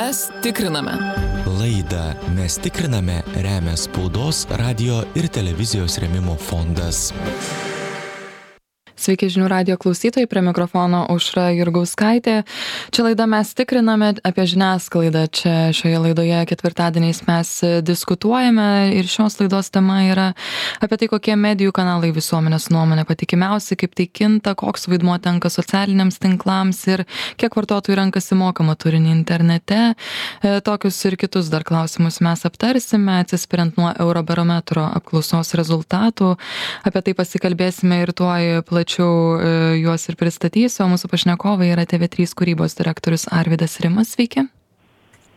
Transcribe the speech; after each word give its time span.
Mes 0.00 0.30
tikriname. 0.40 0.92
Laidą 1.58 2.14
Mes 2.32 2.56
tikriname 2.56 3.18
remia 3.36 3.76
spaudos, 3.76 4.46
radio 4.48 5.02
ir 5.14 5.28
televizijos 5.28 5.98
remimo 6.00 6.36
fondas. 6.40 7.10
Sveiki 9.10 9.26
žinių 9.26 9.48
radio 9.50 9.74
klausytojai, 9.74 10.28
prie 10.30 10.38
mikrofono 10.46 11.00
Užra 11.10 11.48
Jurgauskaitė. 11.50 12.44
Čia 12.94 13.02
laida 13.08 13.24
mes 13.26 13.48
tikriname 13.58 14.12
apie 14.22 14.44
žiniasklaidą. 14.46 15.24
Čia 15.34 15.54
šioje 15.74 15.98
laidoje 16.04 16.38
ketvirtadieniais 16.46 17.18
mes 17.26 17.50
diskutuojame 17.82 18.68
ir 18.94 19.08
šios 19.10 19.40
laidos 19.40 19.72
tema 19.74 19.96
yra 20.06 20.28
apie 20.78 21.00
tai, 21.00 21.08
kokie 21.10 21.34
medijų 21.34 21.74
kanalai 21.74 22.12
visuomenės 22.14 22.68
nuomonė 22.70 23.02
patikimiausi, 23.08 23.74
kaip 23.80 23.96
tai 23.98 24.06
kinta, 24.06 24.52
koks 24.54 24.86
vaidmuo 24.92 25.18
tenka 25.18 25.50
socialiniams 25.50 26.20
tinklams 26.22 26.84
ir 26.94 27.02
kiek 27.34 27.58
vartotojų 27.58 27.98
renkasi 28.04 28.38
mokamą 28.38 28.78
turinį 28.78 29.10
internete. 29.16 29.80
E, 29.90 30.54
tokius 30.62 31.00
ir 31.10 31.18
kitus 31.18 31.50
dar 31.50 31.66
klausimus 31.66 32.20
mes 32.22 32.46
aptarsime, 32.46 33.18
atsispiriant 33.24 33.74
nuo 33.74 33.90
Eurobarometro 33.90 34.86
apklausos 35.02 35.50
rezultatų. 35.58 36.36
Apie 36.86 37.06
tai 37.10 37.18
pasikalbėsime 37.24 38.04
ir 38.06 38.14
tuoj 38.14 38.62
plačiau 38.70 38.99
plačiau 39.00 39.40
e, 39.40 39.80
juos 39.80 40.08
ir 40.08 40.16
pristatysiu, 40.16 40.84
o 40.84 40.90
mūsų 40.92 41.08
pašnekovai 41.10 41.70
yra 41.72 41.86
TV3 41.88 42.34
kūrybos 42.36 42.76
direktorius 42.76 43.28
Arvidas 43.30 43.80
Rimas. 43.80 44.12
Sveiki. 44.14 44.48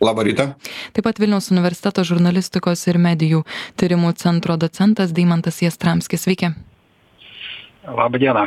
Labą 0.00 0.24
rytą. 0.26 0.54
Taip 0.92 1.04
pat 1.04 1.18
Vilniaus 1.18 1.50
universiteto 1.50 2.04
žurnalistikos 2.04 2.84
ir 2.88 2.98
medijų 2.98 3.44
tyrimų 3.80 4.14
centro 4.20 4.56
docentas 4.56 5.14
Deimantas 5.14 5.62
Jastramskis. 5.62 6.26
Sveiki. 6.26 6.52
Labą 7.84 8.18
dieną. 8.18 8.46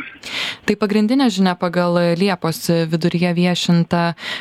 Tai 0.66 0.74
pagrindinė 0.76 1.28
žinia 1.30 1.54
pagal 1.56 1.94
Liepos 2.18 2.58
viduryje 2.90 3.30
viešintą 3.36 4.00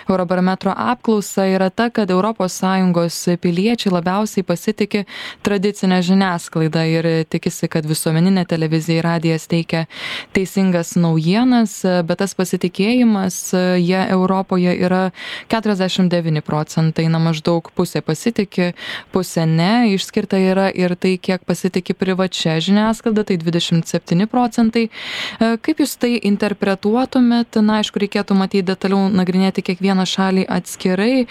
Eurobarometro 0.09 0.73
apklausą 0.73 1.45
yra 1.53 1.69
ta, 1.69 1.89
kad 1.93 2.09
ES 2.09 3.19
piliečiai 3.41 3.93
labiausiai 3.93 4.43
pasitikė 4.43 5.05
tradicinę 5.45 6.01
žiniasklaidą 6.01 6.83
ir 6.89 7.07
tikisi, 7.29 7.69
kad 7.69 7.85
visuomeninė 7.85 8.45
televizija 8.49 8.97
ir 8.99 9.05
radijas 9.05 9.47
teikia 9.47 9.85
teisingas 10.33 10.95
naujienas, 10.97 11.85
bet 12.03 12.17
tas 12.17 12.33
pasitikėjimas 12.33 13.53
jie 13.77 14.01
Europoje 14.09 14.73
yra 14.81 15.11
49 15.47 16.41
procentai, 16.41 17.07
na 17.07 17.21
maždaug 17.21 17.69
pusė 17.77 18.01
pasitikė, 18.01 18.73
pusė 19.13 19.45
ne, 19.45 19.93
išskirta 19.93 20.41
yra 20.41 20.67
ir 20.73 20.97
tai, 20.97 21.15
kiek 21.21 21.45
pasitikė 21.45 21.93
privačia 21.93 22.57
žiniasklaida, 22.59 23.23
tai 23.23 23.37
27 23.37 24.27
procentai 24.27 24.86
tai 24.87 25.57
kaip 25.63 25.83
jūs 25.83 25.95
tai 26.01 26.15
interpretuotumėt? 26.29 27.59
Na 27.65 27.79
aišku 27.81 28.01
reikėtų 28.03 28.37
matyt 28.37 28.67
detaliau 28.69 29.07
nagrinėti 29.11 29.65
kiekvieną 29.65 30.07
šalį 30.09 30.47
atskirai 30.57 31.13
e, 31.23 31.27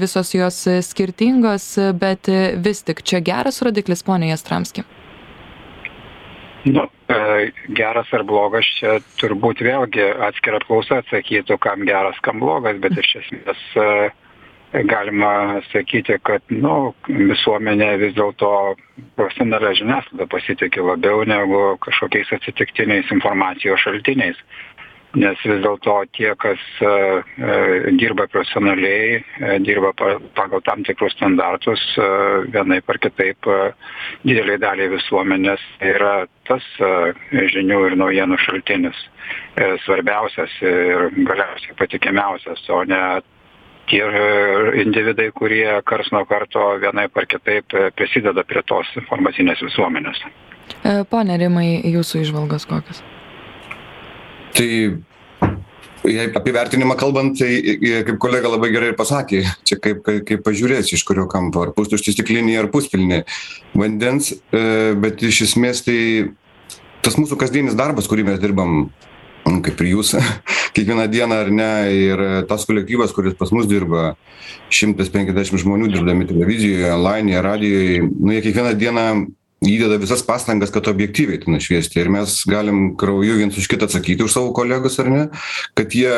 visos 0.00 0.34
jos 0.34 0.64
skirtingos 0.86 1.68
bet 1.98 2.30
vis 2.62 2.82
tik 2.86 3.02
čia 3.02 3.22
geras 3.24 3.62
rodiklis 3.62 4.04
pone 4.06 4.30
jastramski. 4.30 4.84
Nu, 6.64 6.86
e, 7.10 7.50
geras 7.74 8.10
ar 8.14 8.22
blogas 8.22 8.66
čia 8.78 9.00
turbūt 9.18 9.64
vėlgi 9.66 10.04
atskira 10.28 10.60
apklausa 10.60 11.00
atsakytų, 11.02 11.58
kam 11.62 11.82
geras, 11.88 12.18
kam 12.22 12.38
blogas, 12.42 12.78
bet 12.82 12.94
iš 13.02 13.16
esmės 13.24 13.64
e, 13.74 13.86
galima 14.72 15.60
sakyti 15.72 16.16
kad 16.24 16.42
nu 16.48 16.94
visuomenė 17.08 17.90
vis 18.00 18.14
dėlto 18.16 18.50
profesionalia 19.18 19.74
žiniasklaida 19.76 20.28
pasitiki 20.32 20.84
labiau 20.84 21.24
negu 21.28 21.62
kažkokiais 21.84 22.32
atsitiktiniais 22.38 23.12
informacijos 23.12 23.82
šaltiniais. 23.84 24.38
Nes 25.12 25.36
vis 25.44 25.58
dėlto 25.60 25.98
tie 26.16 26.30
kas 26.40 26.60
e, 26.80 26.88
e, 26.88 27.56
dirba 28.00 28.24
profesionaliai 28.32 29.18
e, 29.18 29.58
dirba 29.60 29.90
pagal 29.92 30.62
tam 30.64 30.86
tikrus 30.88 31.12
standartus 31.18 31.82
vienaip 32.54 32.88
ar 32.88 33.00
kitaip 33.02 33.50
didelei 34.24 34.56
daliai 34.56 34.88
visuomenės 34.94 35.66
yra 35.84 36.14
tas 36.48 36.64
žinių 37.52 37.82
ir 37.90 37.98
naujienų 38.00 38.40
šaltinis 38.40 39.04
svarbiausias 39.84 40.56
ir 40.64 41.12
galiausiai 41.28 41.76
patikimiausias 41.76 42.64
o 42.72 42.80
ne 42.88 43.02
tie 43.90 44.02
individai 44.82 45.30
kurie 45.34 45.66
karts 45.88 46.12
nuo 46.14 46.24
karto 46.28 46.72
vienaip 46.82 47.16
ar 47.16 47.28
kitaip 47.28 47.76
prisideda 47.98 48.44
prie 48.48 48.62
tos 48.66 48.90
informacinės 49.00 49.62
visuomenės. 49.66 50.22
E, 50.82 51.02
pone 51.10 51.38
Rimai, 51.38 51.82
jūsų 51.92 52.22
išvalgos 52.24 52.66
kokios? 52.70 53.02
Tai 54.56 54.68
jei 56.10 56.26
apie 56.34 56.54
vertinimą 56.54 56.96
kalbant, 56.98 57.38
tai 57.38 57.78
kaip 58.06 58.18
kolega 58.22 58.50
labai 58.50 58.72
gerai 58.74 58.90
ir 58.92 58.98
pasakė, 58.98 59.42
čia 59.68 59.78
kaip, 59.82 60.02
kaip, 60.06 60.22
kaip 60.28 60.42
pažiūrėsi, 60.46 60.96
iš 60.96 61.04
kurio 61.08 61.28
kampo, 61.30 61.66
ar 61.66 61.74
pustušti 61.76 62.16
stiklinį, 62.16 62.56
ar 62.58 62.70
puspilnį 62.72 63.22
vandens, 63.78 64.32
e, 64.32 64.64
bet 64.98 65.22
iš 65.26 65.44
esmės 65.48 65.84
tai 65.86 66.00
tas 67.02 67.18
mūsų 67.18 67.38
kasdienis 67.38 67.78
darbas, 67.78 68.10
kurį 68.10 68.26
mes 68.30 68.42
dirbam 68.42 68.90
kaip 69.44 69.82
ir 69.82 69.92
jūs, 69.92 70.14
kiekvieną 70.76 71.06
dieną 71.12 71.38
ar 71.44 71.52
ne, 71.52 71.72
ir 71.96 72.24
tas 72.50 72.66
kolektyvas, 72.68 73.14
kuris 73.16 73.36
pas 73.38 73.52
mus 73.54 73.68
dirba, 73.70 74.14
150 74.72 75.62
žmonių 75.62 75.92
dirbdami 75.92 76.26
televizijoje, 76.30 76.90
online, 76.94 77.40
radijoje, 77.44 78.02
nu 78.08 78.34
jie 78.34 78.42
kiekvieną 78.46 78.74
dieną 78.80 79.06
įdeda 79.62 80.00
visas 80.02 80.24
pastangas, 80.26 80.72
kad 80.74 80.88
objektyviai 80.90 81.38
tai 81.42 81.52
nušviesti. 81.54 82.00
Ir 82.02 82.10
mes 82.10 82.40
galim 82.50 82.96
krauju 82.98 83.38
viens 83.38 83.58
už 83.58 83.68
kitą 83.70 83.86
atsakyti 83.86 84.24
už 84.24 84.34
savo 84.34 84.50
kolegus, 84.56 84.98
ar 85.02 85.10
ne, 85.12 85.24
kad 85.78 85.94
jie 85.94 86.10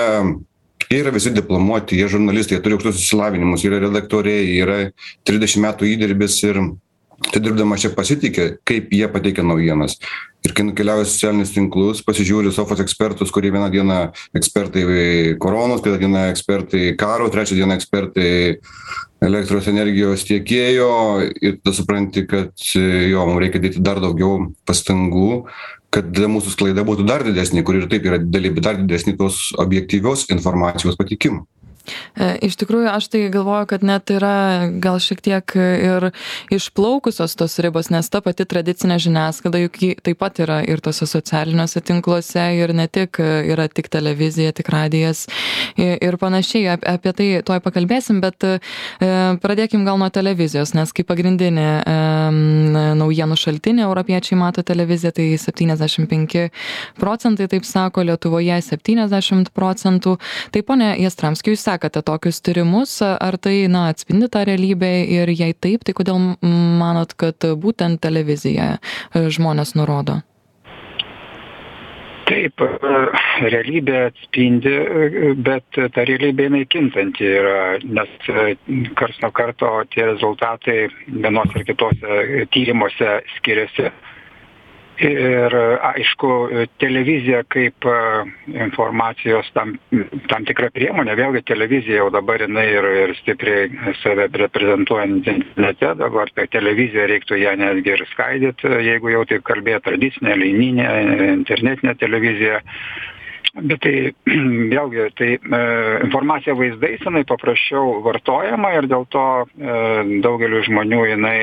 Jie 0.90 1.00
yra 1.00 1.12
visi 1.14 1.32
diplomuoti, 1.32 1.96
jie 1.96 2.08
žurnalistai, 2.12 2.58
jie 2.58 2.62
turi 2.64 2.76
aukštus 2.76 3.00
įsilavinimus, 3.00 3.64
yra 3.64 3.80
redaktoriai, 3.82 4.50
yra 4.60 4.76
30 5.26 5.62
metų 5.64 5.88
įdirbis 5.94 6.36
ir 6.44 6.60
tai 7.30 7.40
dirbdamas 7.40 7.84
čia 7.84 7.92
pasitikė, 7.94 8.48
kaip 8.68 8.92
jie 8.92 9.08
pateikia 9.10 9.46
naujienas. 9.46 9.96
Ir 10.44 10.52
kai 10.52 10.66
nukeliauja 10.66 11.06
socialinius 11.08 11.54
tinklus, 11.54 12.02
pasižiūri 12.04 12.50
sofos 12.52 12.82
ekspertus, 12.84 13.30
kurie 13.32 13.48
vieną 13.54 13.70
dieną 13.72 14.00
ekspertai 14.36 14.82
koronos, 15.40 15.80
kitą 15.84 15.96
dieną 16.02 16.26
ekspertai 16.34 16.90
karo, 17.00 17.30
trečią 17.32 17.56
dieną 17.56 17.78
ekspertai 17.78 18.32
elektros 19.24 19.70
energijos 19.72 20.26
tiekėjo 20.28 20.90
ir 21.40 21.56
tada 21.62 21.72
supranti, 21.78 22.26
kad 22.28 22.52
jo, 22.74 23.24
mums 23.24 23.40
reikia 23.40 23.62
dėti 23.64 23.80
dar 23.84 24.02
daugiau 24.04 24.50
pastangų, 24.68 25.46
kad 25.94 26.12
mūsų 26.12 26.52
sklaida 26.52 26.84
būtų 26.84 27.06
dar 27.08 27.24
didesnė, 27.24 27.64
kur 27.64 27.78
ir 27.78 27.88
taip 27.88 28.04
yra 28.04 28.20
didelė, 28.20 28.52
bet 28.56 28.68
dar 28.68 28.80
didesnė 28.80 29.16
tos 29.16 29.46
objektyvios 29.64 30.28
informacijos 30.34 31.00
patikimų. 31.00 31.46
E, 32.16 32.28
iš 32.48 32.56
tikrųjų, 32.60 32.88
aš 32.92 33.08
tai 33.12 33.24
galvoju, 33.32 33.68
kad 33.74 33.84
net 33.86 34.10
yra 34.14 34.70
gal 34.82 35.00
šiek 35.02 35.20
tiek 35.24 35.56
ir 35.58 36.08
išplaukusios 36.54 37.36
tos 37.38 37.58
ribos, 37.64 37.90
nes 37.92 38.08
ta 38.10 38.22
pati 38.24 38.46
tradicinė 38.48 38.98
žiniasklaida 39.02 39.62
juk 39.64 39.80
taip 40.06 40.20
pat 40.20 40.40
yra 40.44 40.60
ir 40.64 40.82
tose 40.84 41.06
socialiniuose 41.10 41.82
tinkluose 41.84 42.46
ir 42.58 42.74
ne 42.76 42.86
tik 42.88 43.20
yra 43.20 43.68
tik 43.68 43.90
televizija, 43.92 44.54
tik 44.56 44.70
radijas 44.72 45.26
ir 45.76 46.18
panašiai. 46.20 46.78
Apie 46.94 47.12
tai 47.16 47.28
tuoj 47.46 47.60
pakalbėsim, 47.64 48.20
bet 48.24 48.46
e, 48.48 48.56
pradėkim 49.42 49.84
gal 49.86 49.98
nuo 50.00 50.10
televizijos, 50.14 50.74
nes 50.76 50.92
kaip 50.94 51.08
pagrindinė 51.10 51.68
naujienų 52.98 53.36
šaltinė 53.38 53.84
europiečiai 53.86 54.38
mato 54.38 54.64
televiziją, 54.66 55.12
tai 55.14 55.28
75 55.40 56.48
procentai, 57.00 57.48
taip 57.50 57.66
sako, 57.68 58.04
Lietuvoje 58.08 58.58
70 58.62 59.52
procentų. 59.54 60.16
Tai 60.54 60.62
ponė 60.66 60.94
Jastramskiai, 61.02 61.54
jūs 61.54 61.64
sekate 61.74 62.02
tokius 62.02 62.42
tyrimus? 62.42 63.00
Ar 63.02 63.38
tai 63.38 63.66
na 63.68 63.88
atspindi 63.90 64.28
tą 64.30 64.44
realybę? 64.46 64.92
Ir 65.16 65.32
jei 65.34 65.54
taip 65.54 65.84
tai 65.84 65.94
kodėl 65.96 66.20
manot 66.80 67.14
kad 67.18 67.50
būtent 67.58 68.00
televiziją 68.04 68.76
e, 68.76 69.26
žmonės 69.34 69.74
nurodo? 69.78 70.20
Taip, 72.24 72.62
e, 72.64 73.00
realybė 73.52 73.98
atspindi, 74.06 74.72
e, 74.72 75.34
bet 75.36 75.66
ta 75.76 76.06
realybė 76.08 76.48
jinai 76.48 76.64
kintanti 76.72 77.28
yra, 77.28 77.76
nes 77.84 78.14
kars 78.96 79.20
nuo 79.20 79.32
karto 79.36 79.74
tie 79.92 80.06
rezultatai 80.08 80.78
vienos 81.10 81.52
ar 81.52 81.68
kitose 81.68 82.48
tyrimuose 82.54 83.18
skiriasi 83.36 83.90
ir 85.02 85.54
aišku 85.90 86.30
televizija 86.78 87.42
kaip 87.50 87.86
informacijos 88.46 89.48
tam 89.54 89.74
tam 90.30 90.46
tikra 90.46 90.70
priemonė. 90.74 91.16
Vėlgi 91.18 91.44
televizija 91.50 92.02
jau 92.02 92.10
dabar 92.14 92.44
jinai 92.44 92.66
ir 92.72 92.88
ir 93.04 93.14
stipriai 93.20 93.94
save 94.02 94.28
reprezentuojanti 94.44 95.34
internete. 95.34 95.94
Dabar 95.98 96.30
tai 96.34 96.46
televiziją 96.52 97.08
reiktų 97.10 97.40
ją 97.42 97.56
netgi 97.58 97.96
ir 97.96 98.06
skaidyt 98.12 98.66
jeigu 98.90 99.14
jau 99.14 99.24
taip 99.30 99.44
kalbėt 99.50 99.84
tradicinė 99.88 100.38
linijinė 100.38 100.88
internetinė 101.34 101.98
televizija 101.98 102.62
bet 103.54 103.82
tai 103.84 103.94
vėlgi 104.74 105.10
tai 105.18 105.30
e, 105.36 105.60
informacija 106.06 106.56
vaizdais 106.58 107.04
jinai 107.04 107.24
paprasčiau 107.28 108.00
vartojama 108.06 108.72
ir 108.78 108.88
dėl 108.90 109.06
to 109.14 109.26
e, 109.44 109.78
daugeliui 110.24 110.64
žmonių 110.68 111.04
jinai 111.12 111.38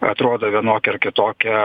atrodo 0.00 0.50
vienokia 0.50 0.94
ar 0.94 0.98
kitokia 1.02 1.62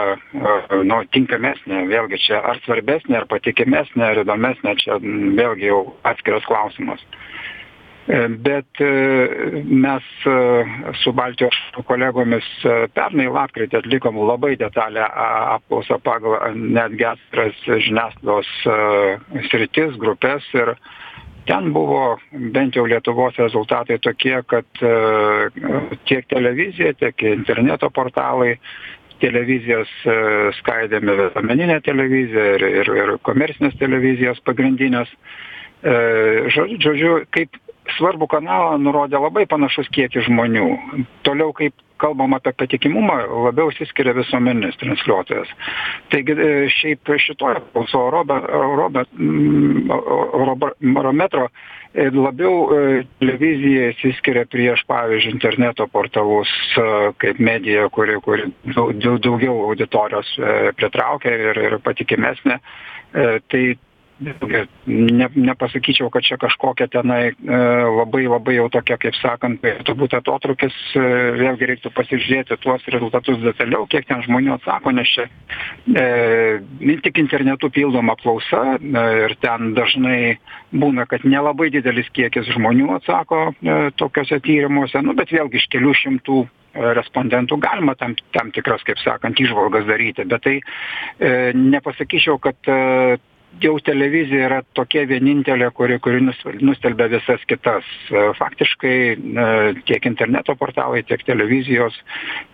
nu 0.83 0.99
tinkamesnė 1.13 1.83
vėlgi 1.89 2.19
čia 2.27 2.41
ar 2.41 2.61
svarbesnė 2.65 3.21
ar 3.21 3.27
patikimesnė 3.29 4.07
ar 4.09 4.23
įdomesnė 4.23 4.75
čia 4.81 4.97
vėlgi 5.01 5.69
jau 5.69 5.83
atskiras 6.07 6.45
klausimas. 6.49 7.03
Bet 8.43 8.81
mes 9.63 10.07
su 10.99 11.13
Baltijos 11.15 11.55
kolegomis 11.87 12.47
pernai 12.97 13.29
lapkritį 13.31 13.79
atlikom 13.79 14.17
labai 14.27 14.57
detalę 14.59 15.05
apklausą 15.55 16.01
pagal 16.03 16.57
netgi 16.57 17.07
atskiras 17.13 17.63
žiniasklaidos 17.85 18.51
sritis, 19.47 19.95
grupės 20.03 20.49
ir 20.57 20.73
ten 21.49 21.71
buvo 21.75 22.17
bent 22.31 22.75
jau 22.77 22.85
Lietuvos 22.87 23.37
rezultatai 23.39 23.99
tokie, 24.03 24.35
kad 24.47 24.67
tiek 26.09 26.27
televizija, 26.31 26.93
tiek 26.99 27.25
interneto 27.33 27.89
portalai 27.93 28.57
televizijas 29.23 29.89
skaidėme 30.59 31.15
visuomeninę 31.19 31.79
televiziją 31.85 32.45
ir, 32.57 32.65
ir, 32.81 32.93
ir 32.99 33.11
komercinės 33.27 33.75
televizijos 33.79 34.41
pagrindinės. 34.47 35.11
Žodžiu, 35.83 37.13
kaip 37.35 37.55
svarbų 37.97 38.27
kanalą 38.31 38.77
nurodė 38.81 39.19
labai 39.19 39.45
panašus 39.49 39.89
kiekis 39.95 40.27
žmonių. 40.27 40.67
Toliau, 41.27 41.51
kaip 41.55 41.75
kalbam 42.03 42.35
apie 42.37 42.53
patikimumą, 42.59 43.17
labiau 43.47 43.71
išsiskiria 43.71 44.13
visuomeninis 44.17 44.79
transliuotojas. 44.81 45.49
Taigi 46.11 46.35
šiaip 46.75 47.13
šitoje 47.25 47.61
apklauso 47.61 48.03
Eurobarometro 50.43 51.47
labiau 51.93 52.55
televizija 53.21 53.91
įsiskiria 53.93 54.43
prieš, 54.49 54.81
pavyzdžiui, 54.89 55.33
interneto 55.35 55.87
portalus 55.93 56.51
kaip 57.21 57.39
medija, 57.39 57.87
kuri, 57.93 58.17
kuri 58.25 58.49
daugiau 58.73 59.55
auditorijos 59.69 60.35
pritraukia 60.79 61.33
ir, 61.51 61.61
ir 61.69 61.79
patikimesnė. 61.85 62.59
Tai 63.13 63.63
ne, 64.19 65.27
nepasakyčiau, 65.35 66.09
kad 66.13 66.23
čia 66.25 66.37
kažkokia 66.37 66.87
tenai 66.91 67.33
e, 67.33 67.59
labai 67.97 68.25
labai 68.27 68.55
jau 68.57 68.67
tokia, 68.73 68.97
kaip 69.01 69.17
sakant, 69.17 69.63
turbūt 69.87 70.15
atotrukis, 70.17 70.75
e, 70.95 71.03
vėlgi 71.39 71.69
reiktų 71.71 71.91
pasižiūrėti 71.95 72.57
tuos 72.63 72.85
rezultatus 72.93 73.41
detaliau, 73.43 73.87
kiek 73.89 74.07
ten 74.09 74.23
žmonių 74.25 74.55
atsako, 74.57 74.93
nes 74.95 75.09
čia 75.15 75.27
e, 75.27 76.97
tik 77.03 77.21
internetu 77.23 77.71
pildoma 77.73 78.15
klausa 78.19 78.77
e, 78.77 79.05
ir 79.25 79.37
ten 79.43 79.73
dažnai 79.77 80.37
būna, 80.73 81.07
kad 81.09 81.25
nelabai 81.27 81.71
didelis 81.73 82.09
kiekis 82.13 82.51
žmonių 82.55 82.93
atsako 82.99 83.45
e, 83.51 83.79
tokiuose 83.99 84.39
tyrimuose, 84.45 85.01
nu, 85.05 85.17
bet 85.17 85.33
vėlgi 85.33 85.61
iš 85.61 85.69
kelių 85.73 85.97
šimtų 86.03 86.39
e, 86.43 86.47
respondentų 86.99 87.59
galima 87.63 87.97
tam, 87.99 88.15
tam 88.35 88.53
tikras, 88.55 88.85
kaip 88.87 89.01
sakant, 89.03 89.39
išvalgas 89.41 89.89
daryti, 89.89 90.25
bet 90.29 90.45
tai 90.45 90.57
e, 90.61 91.51
nepasakyčiau, 91.57 92.39
kad 92.43 92.71
e, 92.71 93.17
jau 93.61 93.73
televizija 93.85 94.47
yra 94.47 94.61
tokia 94.77 95.03
vienintelė, 95.09 95.69
kuri, 95.75 95.99
kuri 96.03 96.21
nustelbia 96.23 97.09
visas 97.11 97.43
kitas. 97.49 97.87
Faktiškai 98.39 98.95
tiek 99.89 100.09
interneto 100.09 100.55
portalai, 100.59 101.03
tiek 101.07 101.23
televizijos, 101.27 101.97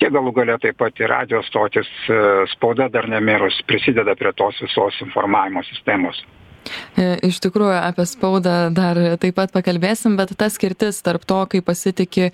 tiek 0.02 0.14
galų 0.16 0.34
gale 0.42 0.58
taip 0.64 0.80
pat 0.82 1.00
ir 1.00 1.12
radio 1.14 1.44
stotis, 1.48 1.90
spauda 2.56 2.90
dar 2.94 3.10
nemirus 3.10 3.62
prisideda 3.68 4.16
prie 4.20 4.34
tos 4.38 4.60
visos 4.66 5.00
informavimo 5.06 5.64
sistemos. 5.70 6.22
Iš 7.00 7.40
tikrųjų, 7.44 7.74
apie 7.80 8.04
spaudą 8.10 8.56
dar 8.76 8.98
taip 9.22 9.38
pat 9.38 9.54
pakalbėsim, 9.56 10.18
bet 10.20 10.34
ta 10.38 10.50
skirtis 10.52 11.00
tarp 11.06 11.24
to, 11.28 11.40
kai 11.52 11.62
pasitikė 11.66 12.30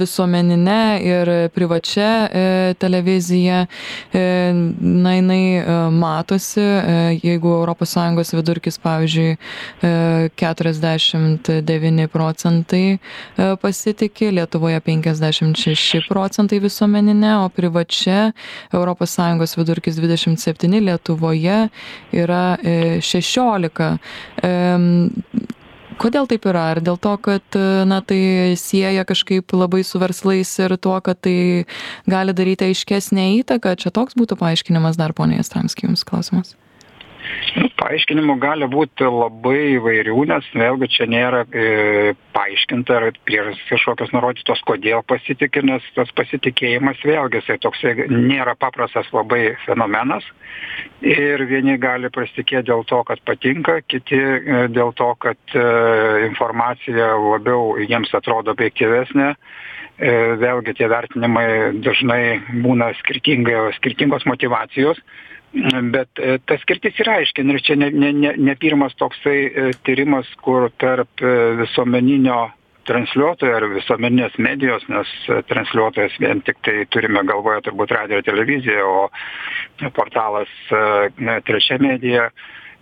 visuomeninė 0.00 0.80
ir 1.04 1.30
privačia 1.54 2.08
televizija, 2.80 3.66
na, 4.14 5.12
jinai 5.18 5.42
matosi, 5.94 6.64
jeigu 7.20 7.52
ES 7.68 8.32
vidurkis, 8.38 8.80
pavyzdžiui, 8.82 9.36
49 10.40 12.08
procentai 12.12 12.98
pasitikė, 13.36 14.32
Lietuvoje 14.38 14.80
56 14.88 16.08
procentai 16.08 16.62
visuomeninė, 16.64 17.34
o 17.44 17.48
privačia 17.52 18.32
ES 18.72 19.56
vidurkis 19.60 20.00
27, 20.00 20.80
Lietuvoje 20.88 21.60
yra 22.16 22.42
16 22.64 23.57
15. 23.58 25.48
Kodėl 25.98 26.28
taip 26.30 26.44
yra? 26.46 26.68
Ar 26.76 26.78
dėl 26.84 26.94
to, 27.02 27.16
kad 27.18 27.58
na, 27.90 27.98
tai 28.06 28.54
sieja 28.60 29.02
kažkaip 29.08 29.50
labai 29.56 29.82
su 29.82 29.98
verslais 29.98 30.52
ir 30.62 30.76
tuo, 30.78 30.94
kad 31.02 31.18
tai 31.26 31.66
gali 32.06 32.34
daryti 32.38 32.70
aiškesnę 32.70 33.24
įtaką? 33.40 33.74
Čia 33.82 33.90
toks 33.90 34.14
būtų 34.18 34.38
paaiškinimas 34.38 35.00
dar, 35.00 35.16
ponė 35.18 35.40
Jastramski, 35.40 35.88
jums 35.90 36.06
klausimas. 36.06 36.54
Nu, 37.58 37.68
paaiškinimų 37.80 38.36
gali 38.42 38.66
būti 38.70 39.06
labai 39.08 39.74
įvairių, 39.76 40.16
nes 40.30 40.46
vėlgi 40.54 40.88
čia 40.94 41.06
nėra 41.10 41.42
e, 41.48 42.14
paaiškinta 42.36 42.96
ar 42.98 43.06
priežastys 43.26 43.70
kažkokios 43.72 44.12
nurodytos, 44.14 44.60
kodėl 44.68 45.02
pasitikė, 45.08 45.62
nes 45.66 45.84
tas 45.96 46.12
pasitikėjimas 46.18 47.00
vėlgi 47.06 47.40
jisai 47.40 47.58
toks 47.62 47.82
nėra 48.12 48.54
paprastas 48.60 49.08
labai 49.14 49.56
fenomenas. 49.64 50.26
Ir 51.04 51.44
vieni 51.50 51.78
gali 51.80 52.10
pasitikėti 52.14 52.68
dėl 52.70 52.84
to, 52.88 53.00
kad 53.08 53.22
patinka, 53.26 53.80
kiti 53.86 54.18
e, 54.18 54.66
dėl 54.74 54.92
to, 54.98 55.12
kad 55.22 55.56
e, 55.56 55.64
informacija 56.28 57.14
labiau 57.16 57.76
jiems 57.82 58.12
atrodo 58.18 58.54
objektyvesnė. 58.54 59.32
E, 59.98 60.10
vėlgi 60.38 60.76
tie 60.78 60.86
vertinimai 60.90 61.48
dažnai 61.82 62.22
būna 62.62 62.92
skirtingos 63.00 64.28
motivacijos 64.30 65.00
bet 65.92 66.20
e, 66.20 66.38
ta 66.44 66.58
skirtis 66.62 66.98
yra 67.02 67.18
aiški. 67.22 67.42
Ir 67.42 67.62
čia 67.64 67.76
ne 67.76 67.90
ne 67.90 68.12
ne 68.12 68.34
ne 68.36 68.54
pirmas 68.56 68.94
toksai 69.00 69.38
e, 69.46 69.72
tyrimas 69.86 70.28
kur 70.44 70.70
tarp 70.78 71.22
e, 71.22 71.34
visuomeninio 71.62 72.50
transliuotojo 72.88 73.56
ar 73.56 73.66
visuomeninės 73.68 74.38
medijos 74.40 74.84
nes 74.88 75.08
transliuotojas 75.50 76.14
vien 76.20 76.40
tiktai 76.40 76.86
turime 76.88 77.20
galvoje 77.28 77.60
turbūt 77.66 77.92
radiją 77.92 78.22
ir 78.22 78.24
televiziją 78.24 78.86
o 78.88 79.90
portalas 79.92 80.48
na 81.20 81.36
trečia 81.44 81.76
medija 81.84 82.30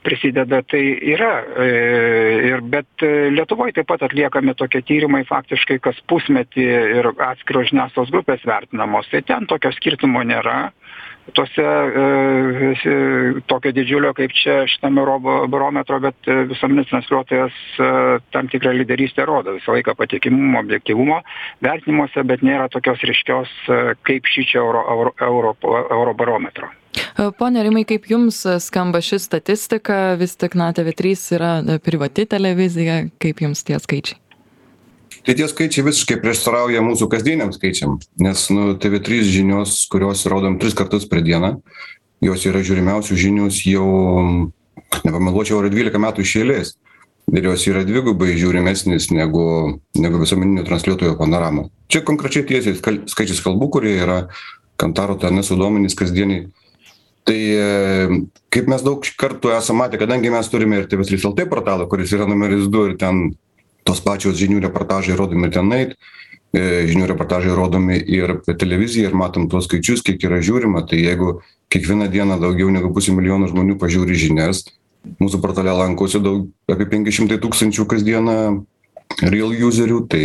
prisideda 0.05 0.61
tai 0.69 0.83
yra 1.15 1.33
ir 1.67 2.63
bet 2.63 3.05
lietuvoj 3.37 3.73
taip 3.77 3.89
pat 3.91 4.05
atliekami 4.07 4.55
tokie 4.59 4.83
tyrimai 4.87 5.25
faktiškai 5.29 5.81
kas 5.83 5.99
pusmetį 6.11 6.67
ir 7.01 7.11
atskiros 7.13 7.73
žiniasklaidos 7.73 8.15
grupės 8.15 8.47
vertinamos. 8.47 9.11
Tai 9.11 9.23
ten 9.27 9.49
tokio 9.51 9.73
skirtumo 9.75 10.23
nėra. 10.27 10.71
Tose 11.35 11.63
e, 11.63 13.41
tokio 13.51 13.73
didžiulio 13.75 14.13
kaip 14.15 14.31
čia 14.37 14.61
šitam 14.71 15.01
eurobarometro, 15.03 15.99
bet 16.05 16.29
e, 16.31 16.37
visuomeninis 16.53 16.91
transliuotojas 16.93 17.57
e, 17.83 17.89
tam 18.31 18.51
tikrą 18.53 18.77
lyderystę 18.77 19.27
rodo, 19.27 19.57
visą 19.57 19.75
laiką 19.75 19.97
patikimumo, 19.99 20.62
objektivumo 20.62 21.19
vertinimuose, 21.67 22.23
bet 22.31 22.47
nėra 22.47 22.71
tokios 22.71 23.03
ryškios 23.11 23.59
kaip 24.07 24.31
šį 24.31 24.47
čia 24.53 24.62
euro, 24.62 24.87
euro, 24.95 25.17
euro, 25.26 25.57
eurobarometro. 25.99 26.71
Pone 27.38 27.62
Rimai, 27.65 27.85
kaip 27.88 28.11
Jums 28.11 28.43
skamba 28.61 29.00
ši 29.05 29.19
statistika, 29.25 30.15
vis 30.21 30.37
tik 30.37 30.55
na 30.59 30.71
TV3 30.76 31.17
yra 31.37 31.53
privati 31.85 32.26
televizija, 32.29 33.07
kaip 33.23 33.43
Jums 33.45 33.65
tie 33.67 33.81
skaičiai? 33.81 34.23
tai 35.26 35.35
tie 35.35 35.47
skaičiai 35.50 35.83
visiškai 35.83 36.21
prieštarauja 36.23 36.79
mūsų 36.87 37.09
kasdieniam 37.11 37.49
skaičiam 37.50 37.97
nes 38.23 38.45
nu 38.55 38.76
tv 38.79 39.00
trys 39.03 39.26
žinios 39.26 39.73
kurios 39.91 40.23
rodom 40.31 40.55
tris 40.62 40.76
kartus 40.79 41.09
per 41.11 41.25
dieną 41.26 41.57
jos 42.23 42.45
yra 42.47 42.62
žiūrimiausios 42.62 43.19
žinios 43.19 43.59
jau 43.67 43.88
nepameluočiau 45.05 45.61
ar 45.61 45.71
dvylika 45.73 46.00
metų 46.03 46.25
iš 46.25 46.35
eilės. 46.43 46.75
Ir 47.35 47.49
jos 47.49 47.65
yra 47.67 47.83
dvigubai 47.83 48.37
žiūrimesnės 48.38 49.09
negu 49.11 49.47
negu 49.99 50.21
visuomeninio 50.21 50.62
transliuotojo 50.67 51.17
panorama. 51.19 51.67
Čia 51.91 52.05
konkrečiai 52.07 52.47
tiesiai 52.47 52.79
skal 52.79 53.00
skaičiais 53.11 53.43
kalbu 53.43 53.69
kurie 53.75 53.97
yra 53.99 54.21
kantaro 54.79 55.17
tnso 55.19 55.59
duomenys 55.59 55.99
kasdieniai 55.99 56.47
tai 57.26 57.40
kaip 58.54 58.71
mes 58.71 58.85
daug 58.87 59.06
kartų 59.18 59.50
esam 59.56 59.80
matę 59.83 59.99
kadangi 59.99 60.30
mes 60.30 60.49
turime 60.52 60.80
ir 60.80 60.87
tv 60.90 61.06
trys 61.09 61.26
lt 61.26 61.49
portalą 61.50 61.88
kuris 61.90 62.14
yra 62.14 62.28
numeris 62.28 62.68
du 62.71 62.87
ir 62.90 62.95
ten 63.00 63.33
tos 63.87 64.02
pačios 64.04 64.38
žinių 64.38 64.61
reportažai 64.66 65.16
rodomi 65.18 65.50
tenai 65.54 65.83
e, 65.87 66.62
žinių 66.90 67.11
reportažai 67.12 67.54
rodomi 67.59 67.99
ir 67.99 68.38
per 68.47 68.59
televiziją 68.61 69.11
ir 69.11 69.18
matom 69.18 69.49
tuos 69.50 69.66
skaičius 69.68 70.04
kiek 70.06 70.23
yra 70.28 70.40
žiūrima 70.42 70.87
tai 70.90 71.02
jeigu 71.02 71.40
kiekvieną 71.75 72.09
dieną 72.14 72.38
daugiau 72.42 72.71
negu 72.71 72.92
pusė 72.95 73.14
milijono 73.16 73.50
žmonių 73.50 73.78
pažiūri 73.83 74.18
žinias 74.18 74.64
mūsų 75.23 75.42
portale 75.42 75.75
lankosi 75.75 76.23
daug 76.23 76.49
apie 76.71 76.88
penki 76.90 77.14
šimtai 77.14 77.38
tūkstančių 77.42 77.87
kasdieną 77.90 78.38
real 79.23 79.54
userių 79.68 80.02
tai 80.11 80.25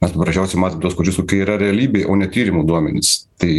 mes 0.00 0.12
paprasčiausiai 0.16 0.60
matom 0.62 0.80
tuos 0.80 0.94
skaičius 0.94 1.18
kokia 1.20 1.44
yra 1.44 1.56
realybė 1.60 2.06
o 2.08 2.16
ne 2.16 2.28
tyrimų 2.32 2.64
duomenys. 2.68 3.26
Tai 3.40 3.52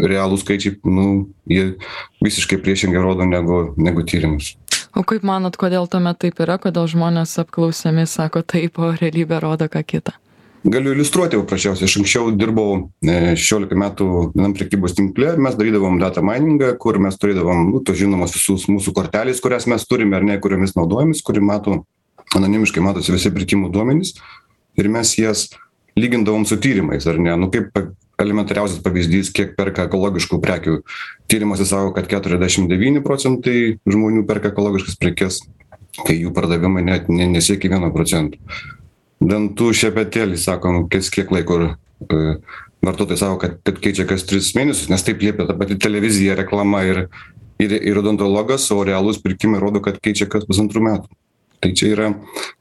realūs 0.00 0.42
skaičiai 0.44 0.80
nu 0.90 1.04
jie 1.50 1.76
visiškai 2.24 2.58
priešingai 2.62 3.02
rodo 3.02 3.26
negu 3.28 3.60
negu 3.78 4.02
tyrimus. 4.06 4.56
O 4.98 5.04
kaip 5.06 5.22
manot 5.26 5.54
kodėl 5.60 5.86
tuomet 5.90 6.18
taip 6.18 6.42
yra 6.42 6.58
kodėl 6.58 6.90
žmonės 6.90 7.36
apklausiami 7.44 8.08
sako 8.10 8.42
taip 8.42 8.82
o 8.82 8.90
realybė 8.96 9.38
rodo 9.42 9.70
ką 9.70 9.84
kita 9.86 10.16
galiu 10.64 10.92
iliustruoti 10.92 11.38
paprasčiausiai. 11.40 11.88
Aš 11.88 11.96
anksčiau 12.00 12.32
dirbau 12.36 12.74
e, 13.00 13.14
šešiolika 13.32 13.78
metų 13.80 14.08
vienam 14.34 14.52
prekybos 14.56 14.92
tinkle. 14.98 15.32
Mes 15.40 15.56
darydavom 15.56 15.96
data 16.02 16.20
mainingą 16.24 16.74
kur 16.82 16.98
mes 17.00 17.16
turėdavom 17.16 17.70
nu 17.70 17.80
tos 17.84 17.96
žinomos 18.00 18.34
visus 18.36 18.66
mūsų 18.68 18.92
kortelės 18.96 19.40
kurias 19.40 19.68
mes 19.70 19.86
turime 19.88 20.18
ar 20.18 20.26
ne 20.26 20.36
kuriomis 20.42 20.76
naudojamės 20.76 21.24
kuri 21.24 21.40
mato 21.44 21.78
anonimiškai 22.36 22.84
matosi 22.84 23.14
visi 23.14 23.32
pirkimų 23.34 23.72
duomenys 23.74 24.14
ir 24.78 24.88
mes 24.92 25.16
jas 25.18 25.48
lygindavom 25.98 26.46
su 26.46 26.58
tyrimais 26.60 27.06
ar 27.10 27.18
ne? 27.18 27.34
Nu 27.36 27.50
kaip 27.52 27.74
elementariausias 28.20 28.82
pavyzdys 28.84 29.32
kiek 29.34 29.54
perka 29.58 29.86
ekologiškų 29.88 30.40
prekių. 30.42 30.80
Tyrimuose 31.30 31.66
sako 31.68 31.94
kad 31.96 32.08
keturiasdešim 32.10 32.68
devyni 32.70 33.02
procentai 33.04 33.78
žmonių 33.88 34.26
perka 34.28 34.52
ekologiškas 34.52 34.98
prekes 35.00 35.40
kai 36.06 36.16
jų 36.20 36.32
pardavimai 36.36 36.84
net 36.86 37.08
ne 37.10 37.26
nesiekia 37.30 37.72
vieno 37.72 37.90
procento. 37.94 38.38
Dantų 39.20 39.72
šepetėlis 39.76 40.46
sakom 40.48 40.84
kas 40.92 41.10
kiek 41.12 41.32
laiko 41.34 41.58
e, 41.64 42.20
vartotojai 42.84 43.20
sako 43.20 43.40
kad 43.42 43.58
kad 43.66 43.80
keičia 43.84 44.06
kas 44.08 44.24
tris 44.28 44.52
mėnesius 44.56 44.92
nes 44.92 45.04
taip 45.04 45.20
liepia 45.24 45.48
ta 45.48 45.56
pati 45.58 45.76
televizija 45.80 46.38
reklama 46.38 46.84
ir 46.88 47.02
ir 47.60 47.74
ir 47.76 48.00
odontologas 48.00 48.70
o 48.72 48.80
realūs 48.86 49.20
pirkimai 49.24 49.60
rodo 49.60 49.82
kad 49.84 50.00
keičia 50.00 50.28
kas 50.30 50.46
pusantrų 50.48 50.84
metų 50.86 51.20
tai 51.60 51.72
čia 51.76 51.94
yra 51.94 52.12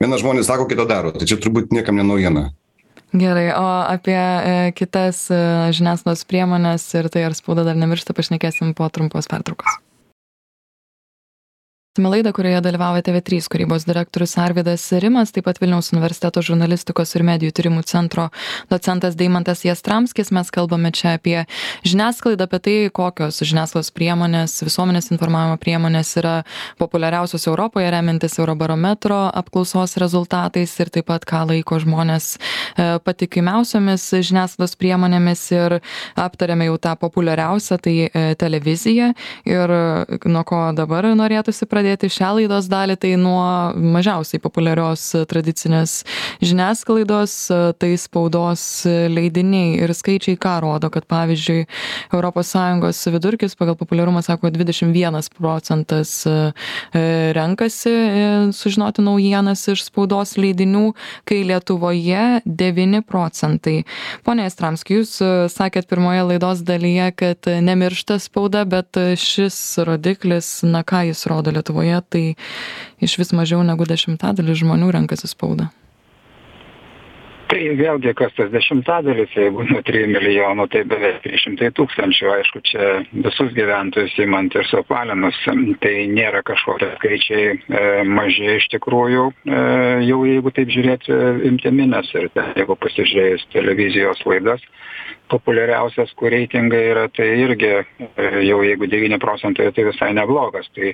viena 0.01 0.20
žmonės 0.22 0.50
sako 0.51 0.70
kita 0.70 0.88
daro. 0.89 1.13
Tai 1.15 1.27
čia 1.27 1.39
turbūt 1.41 1.74
niekam 1.75 2.00
ne 2.00 2.06
naujiena. 2.08 2.50
Gerai 3.10 3.50
o 3.58 3.68
apie 3.89 4.18
e, 4.20 4.72
kitas 4.77 5.25
e, 5.34 5.41
žiniasklaidos 5.74 6.27
priemones 6.29 6.86
ir 6.94 7.10
tai 7.10 7.25
ar 7.25 7.34
spauda 7.34 7.65
dar 7.65 7.79
nemiršta 7.79 8.13
pašnekėsim 8.13 8.75
po 8.77 8.86
trumpos 8.94 9.32
pertraukos 9.32 9.79
tęsiame 11.89 12.10
laidą 12.10 12.31
kurioje 12.34 12.62
dalyvauja 12.62 13.01
tv3 13.01 13.48
kūrybos 13.50 13.86
direktorius 13.88 14.38
arvydas 14.38 14.84
rimas 15.01 15.31
taip 15.34 15.46
pat 15.46 15.58
vilniaus 15.58 15.89
universiteto 15.89 16.41
žurnalistikos 16.46 17.15
ir 17.17 17.24
medijų 17.25 17.51
tyrimų 17.51 17.81
centro 17.84 18.29
docentas 18.69 19.15
deimantas 19.17 19.63
jastramskis. 19.65 20.29
Mes 20.29 20.51
kalbame 20.53 20.91
čia 20.93 21.15
apie 21.17 21.48
žiniasklaidą 21.81 22.46
apie 22.46 22.60
tai 22.60 22.75
kokios 22.93 23.41
žiniasklaidos 23.41 23.89
priemonės 23.89 24.62
visuomenės 24.62 25.10
informavimo 25.10 25.58
priemonės 25.58 26.13
yra 26.22 26.36
populiariausios 26.77 27.48
europoje 27.50 27.89
remiantis 27.89 28.38
eurobarometro 28.38 29.31
apklausos 29.34 29.98
rezultatais 29.98 30.77
ir 30.79 30.93
taip 30.93 31.10
pat 31.10 31.25
ką 31.25 31.41
laiko 31.50 31.81
žmonės 31.81 32.38
e, 32.77 33.00
patikimiausiomis 33.01 34.12
žiniasklaidos 34.29 34.77
priemonėmis 34.77 35.48
ir 35.58 35.79
aptarėme 36.13 36.69
jau 36.69 36.77
tą 36.77 36.93
populiariausią 37.01 37.81
tai 37.81 37.98
e, 38.05 38.36
televiziją. 38.38 39.15
Ir 39.50 39.75
nuo 40.29 40.46
ko 40.46 40.62
dabar 40.77 41.10
norėtųsi 41.17 41.65
pradėti 41.65 41.79
pradėti 41.80 42.10
šią 42.12 42.34
laidos 42.36 42.68
dalį 42.68 42.98
tai 43.00 43.14
nuo 43.20 43.72
mažiausiai 43.74 44.42
populiarios 44.44 45.06
tradicinės 45.32 46.02
žiniasklaidos 46.44 47.36
tai 47.80 47.92
spaudos 48.00 48.64
leidiniai 48.86 49.78
ir 49.80 49.94
skaičiai 49.96 50.36
ką 50.40 50.58
rodo 50.66 50.90
kad 50.92 51.08
pavyzdžiui 51.08 51.64
europos 52.12 52.52
sąjungos 52.52 53.00
vidurkis 53.14 53.56
pagal 53.56 53.78
populiarumą 53.80 54.24
sako 54.26 54.52
dvidešim 54.52 54.92
vienas 54.92 55.30
procentas 55.32 56.26
e, 56.28 56.52
renkasi 57.38 57.94
e, 57.94 58.28
sužinoti 58.56 59.06
naujienas 59.06 59.64
iš 59.72 59.86
spaudos 59.88 60.36
leidinių 60.36 60.92
kai 61.30 61.42
lietuvoje 61.48 62.42
devyni 62.46 63.02
procentai. 63.08 63.86
Pone 64.28 64.50
jastramski 64.50 65.00
jūs 65.00 65.16
e, 65.24 65.32
sakėt 65.54 65.88
pirmoje 65.88 66.28
laidos 66.34 66.66
dalyje 66.68 67.12
kad 67.24 67.52
nemiršta 67.70 68.20
spauda 68.20 68.66
bet 68.68 69.00
šis 69.16 69.80
rodiklis 69.88 70.60
na 70.68 70.84
ką 70.84 71.06
jis 71.08 71.24
rodo 71.32 71.56
lietuvoje 71.56 71.69
lietuvoje 71.70 72.02
tai 72.10 72.36
išvis 73.02 73.34
mažiau 73.34 73.64
negu 73.64 73.86
dešimtadalis 73.86 74.60
žmonių 74.64 74.92
renkasi 74.92 75.28
spaudą. 75.30 75.70
Tai 77.50 77.58
vėlgi 77.74 78.12
kas 78.14 78.30
tas 78.38 78.52
dešimtadalis 78.54 79.32
jeigu 79.34 79.64
nuo 79.66 79.80
trijų 79.82 80.12
milijonų 80.12 80.68
tai 80.70 80.84
beveik 80.86 81.24
trys 81.24 81.42
šimtai 81.48 81.72
tūkstančių. 81.74 82.28
Aišku 82.36 82.62
čia 82.62 82.90
visus 83.10 83.56
gyventojus 83.58 84.14
imant 84.22 84.54
ir 84.54 84.68
suapvalinus 84.70 85.40
tai 85.82 86.06
nėra 86.14 86.44
kažkokie 86.46 86.92
skaičiai 87.00 87.48
e, 87.50 87.82
maži 88.06 88.54
iš 88.60 88.70
tikrųjų 88.76 89.26
e, 89.50 89.64
jau 90.06 90.20
jeigu 90.30 90.54
taip 90.54 90.70
žiūrėti 90.70 91.18
imtimi 91.50 91.90
nes 91.90 92.14
ir 92.14 92.30
jeigu 92.54 92.78
pasižiūrėjus 92.86 93.50
televizijos 93.56 94.22
laidas 94.30 94.62
populiariausias 95.30 96.14
kur 96.20 96.34
reitingai 96.34 96.82
yra 96.92 97.06
tai 97.14 97.28
irgi 97.44 97.72
e, 97.78 97.84
jau 98.48 98.60
jeigu 98.66 98.90
devyni 98.92 99.20
procentai 99.22 99.72
tai 99.76 99.86
visai 99.88 100.12
neblogas. 100.18 100.70
Tai 100.76 100.94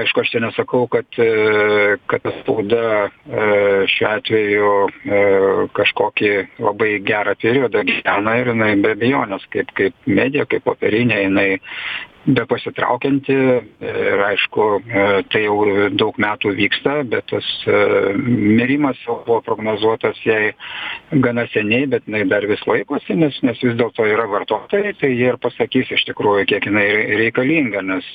aišku 0.00 0.22
aš 0.22 0.32
čia 0.32 0.42
nesakau 0.44 0.86
kad 0.92 1.20
e, 1.22 1.96
kad 2.10 2.26
spauda 2.40 2.84
e, 3.06 3.46
šiuo 3.94 4.10
atveju 4.12 4.74
kažkokį 5.76 6.32
labai 6.62 6.92
gerą 7.06 7.36
periodą 7.42 7.84
gyvena 7.86 8.36
ir 8.40 8.52
jinai 8.52 8.74
be 8.82 8.94
abejonės 8.96 9.48
kaip 9.54 9.72
kaip 9.78 10.10
medija 10.10 10.46
kaip 10.50 10.66
popierinė 10.66 11.22
jinai 11.26 11.48
bepasitraukianti. 12.26 13.36
Ir 13.86 14.22
aišku 14.26 14.66
tai 15.30 15.42
jau 15.44 15.88
daug 15.94 16.16
metų 16.20 16.54
vyksta 16.58 16.98
bet 17.08 17.26
tas 17.30 17.46
mirimas 18.16 18.98
jau 19.04 19.18
buvo 19.26 19.40
prognozuotas 19.46 20.18
jai 20.24 20.52
gana 21.22 21.46
seniai 21.52 21.86
bet 21.90 22.06
jinai 22.08 22.24
dar 22.30 22.46
vis 22.50 22.62
laikosi 22.66 23.16
nes 23.18 23.36
nes 23.46 23.60
vis 23.62 23.76
dėlto 23.78 24.06
yra 24.08 24.26
vartotojai 24.30 24.94
tai 25.00 25.10
jie 25.12 25.30
ir 25.30 25.38
pasakys 25.42 25.92
iš 25.94 26.06
tikrųjų 26.10 26.46
kiek 26.50 26.68
jinai 26.68 26.86
reikalinga 27.22 27.82
nes 27.86 28.08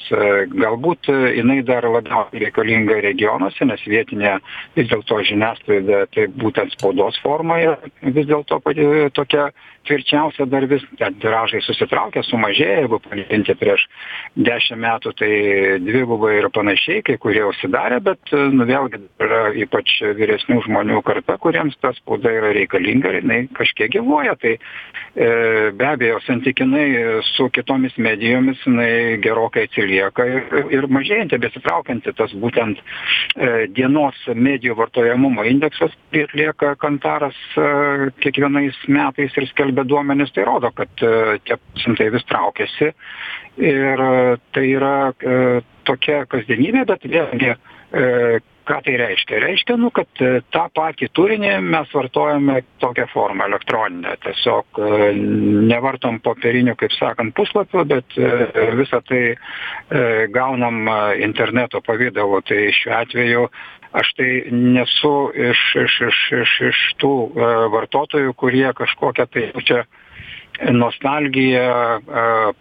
galbūt 0.56 1.12
jinai 1.38 1.62
dar 1.68 1.88
labiausiai 1.88 2.44
reikalinga 2.46 3.00
regionuose 3.06 3.68
nes 3.70 3.84
vietinė 3.88 4.38
vis 4.78 4.90
dėlto 4.92 5.22
žiniasklaida 5.32 6.06
tai 6.16 6.28
būtent 6.44 6.76
spaudos 6.76 7.20
forma 7.24 7.60
yra 7.64 7.78
vis 8.02 8.28
dėlto 8.28 8.60
pati 8.66 8.88
tokia 9.16 9.50
tvirčiausia 9.88 10.46
dar 10.50 10.68
vis 10.70 10.84
ten 11.00 11.16
tiražai 11.22 11.62
susitraukia 11.66 12.24
sumažėja 12.28 12.84
jeigu 12.84 13.02
palyginti 13.08 13.56
prieš 13.58 13.88
dešim 14.36 14.82
metų 14.82 15.14
tai 15.20 15.32
dvigubai 15.84 16.38
ir 16.40 16.50
panašiai 16.54 17.04
kai 17.08 17.18
kurie 17.22 17.44
užsidarė 17.48 18.00
bet 18.06 18.34
nu 18.56 18.68
vėlgi 18.70 19.02
yra 19.22 19.42
ypač 19.64 19.98
vyresnių 20.18 20.62
žmonių 20.68 21.02
karta 21.08 21.38
kuriems 21.42 21.78
ta 21.82 21.94
spauda 21.98 22.32
yra 22.32 22.54
reikalinga 22.56 23.12
ir 23.12 23.20
jinai 23.22 23.42
kažkiek 23.58 23.92
gyvuoja. 23.92 24.38
Tai 24.42 24.54
e, 24.56 25.30
be 25.76 25.88
abejo 25.88 26.22
santykinai 26.26 26.88
su 27.34 27.50
kitomis 27.54 27.98
medijomis 27.98 28.62
jinai 28.66 29.20
gerokai 29.24 29.68
atsilieka 29.68 30.28
ir 30.30 30.72
ir 30.72 30.88
mažėjanti 30.88 31.42
besitraukianti 31.42 32.16
tas 32.16 32.32
būtent 32.40 32.80
e, 32.80 33.68
dienos 33.76 34.18
medijų 34.36 34.78
vartojamumo 34.80 35.44
indeksas 35.50 35.92
kurį 36.12 36.26
atlieka 36.28 36.76
kantaras 36.80 37.36
e, 37.58 38.12
kiekvienais 38.22 38.78
metais 38.88 39.32
ir 39.38 39.48
skelbia 39.50 39.84
duomenys 39.84 40.32
tai 40.32 40.46
rodo 40.46 40.72
kad 40.72 40.90
e, 41.02 41.40
tie 41.46 41.58
procentai 41.58 42.12
vis 42.12 42.26
traukiasi. 42.26 42.92
Ir 43.58 43.91
e, 44.00 44.38
tai 44.56 44.70
yra 44.70 44.96
e, 45.12 45.36
tokia 45.88 46.24
kasdienybė 46.30 46.86
bet 46.90 47.06
vėlgi 47.10 47.54
ką 47.92 48.78
tai 48.86 48.94
reiškia? 49.02 49.40
Reiškia 49.44 49.76
nu 49.76 49.90
kad 49.92 50.08
tą 50.16 50.62
patį 50.78 51.10
turinį 51.18 51.58
mes 51.66 51.90
vartojame 51.92 52.62
tokia 52.80 53.04
forma 53.12 53.50
elektronine 53.50 54.14
tiesiog 54.24 54.80
nevartom 55.68 56.22
popierinių 56.24 56.78
kaip 56.80 56.96
sakant 56.96 57.36
puslapių 57.36 57.84
bet 57.90 58.16
visa 58.80 59.02
tai 59.10 59.34
gaunam 60.32 60.88
interneto 61.20 61.82
pavidalu. 61.84 62.40
Tai 62.48 62.62
šiuo 62.78 62.96
atveju 63.02 63.44
aš 63.92 64.14
tai 64.16 64.30
nesu 64.52 65.16
iš 65.36 65.62
iš 65.84 65.96
iš 66.08 66.20
iš 66.42 66.54
iš 66.70 66.80
tų 67.02 67.12
e, 67.28 67.50
vartotojų 67.76 68.34
kurie 68.40 68.70
kažkokią 68.76 69.26
tai 69.28 69.50
jaučia 69.50 69.84
nostalgiją 70.72 71.68
e, 72.00 72.00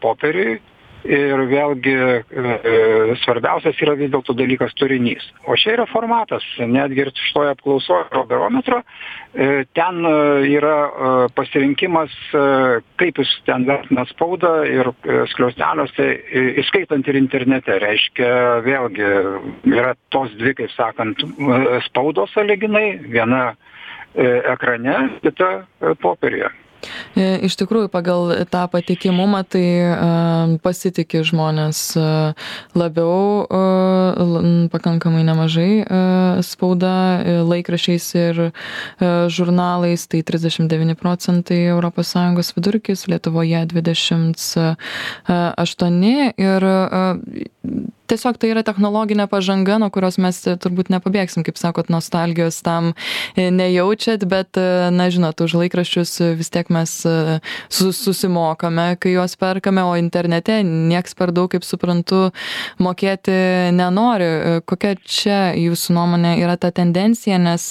popieriui 0.02 0.58
ir 1.06 1.42
vėlgi 1.50 1.94
e, 1.94 3.14
svarbiausias 3.22 3.78
yra 3.84 3.94
vis 3.98 4.10
dėlto 4.12 4.34
dalykas 4.36 4.74
turinys. 4.78 5.24
O 5.48 5.56
čia 5.58 5.74
yra 5.76 5.86
formatas 5.90 6.44
netgi 6.60 7.04
ir 7.04 7.12
šitoj 7.16 7.52
apklausoj 7.54 8.02
eurobarometro 8.10 8.80
e, 8.82 9.64
ten 9.76 10.04
e, 10.04 10.14
yra 10.56 10.76
pasirinkimas 11.36 12.12
kaip 13.00 13.20
jūs 13.20 13.32
ten 13.46 13.66
vertinat 13.68 14.10
spaudą 14.12 14.52
ir 14.68 14.90
skliausteliuose 15.32 16.08
įskaitant 16.62 17.08
ir 17.08 17.18
internete. 17.20 17.78
Reiškia 17.82 18.30
vėlgi 18.66 19.10
yra 19.72 19.94
tos 20.14 20.32
dvi 20.38 20.56
kaip 20.60 20.74
sakant 20.76 21.22
spaudos 21.88 22.32
sąlyginai. 22.36 22.88
Viena 23.10 23.52
ekrane 24.16 24.96
kita 25.22 25.52
popieriuje 26.02 26.50
iš 27.16 27.56
tikrųjų, 27.60 27.88
pagal 27.92 28.32
tą 28.50 28.68
patikimumą 28.72 29.44
tai 29.48 29.64
e, 29.64 29.86
pasitiki 30.64 31.22
žmonės 31.26 31.96
e, 31.98 32.00
labiau, 32.78 33.46
pakankamai 34.72 35.22
nemažai 35.26 35.84
spauda 36.46 36.94
laikrašiais 37.46 38.06
ir 38.18 38.34
žurnalais, 39.32 40.06
tai 40.10 40.20
39 40.26 40.94
procentai 41.00 41.60
ES 41.70 42.52
vidurkis, 42.56 43.06
Lietuvoje 43.10 43.60
28 43.72 46.34
ir 46.40 46.60
tiesiog 48.10 48.38
tai 48.40 48.52
yra 48.54 48.64
technologinė 48.66 49.26
pažanga 49.30 49.78
nuo 49.82 49.90
kurios 49.94 50.18
mes 50.22 50.42
turbūt 50.62 50.90
nepabėgsim 50.92 51.44
kaip 51.46 51.58
sakot 51.60 51.90
nostalgijos 51.92 52.60
tam 52.66 52.92
nejaučiat 53.36 54.26
bet 54.30 54.58
na 54.94 55.08
žinot 55.12 55.40
už 55.44 55.56
laikraščius 55.62 56.16
vis 56.38 56.50
tiek 56.52 56.70
mes 56.74 56.96
su 57.70 57.90
susimokame 57.94 58.96
kai 59.00 59.14
juos 59.14 59.36
perkame 59.40 59.84
o 59.86 59.94
internete 59.98 60.60
nieks 60.66 61.14
per 61.18 61.32
daug 61.34 61.50
kaip 61.52 61.64
suprantu 61.66 62.30
mokėti 62.82 63.36
nenori. 63.76 64.60
Kokia 64.68 64.94
čia 65.04 65.38
jūsų 65.58 65.94
nuomone 65.96 66.34
yra 66.42 66.56
ta 66.60 66.72
tendencija 66.74 67.38
nes 67.40 67.66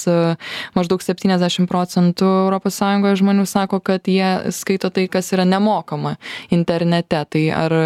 maždaug 0.76 1.02
septyniasdešim 1.04 1.68
procentų 1.70 2.28
europos 2.46 2.78
sąjungoje 2.80 3.20
žmonių 3.22 3.46
sako 3.48 3.80
kad 3.84 4.08
jie 4.08 4.52
skaito 4.54 4.90
tai 4.94 5.06
kas 5.12 5.32
yra 5.34 5.46
nemokama 5.48 6.16
internete. 6.54 7.24
Tai 7.30 7.44
ar 7.54 7.76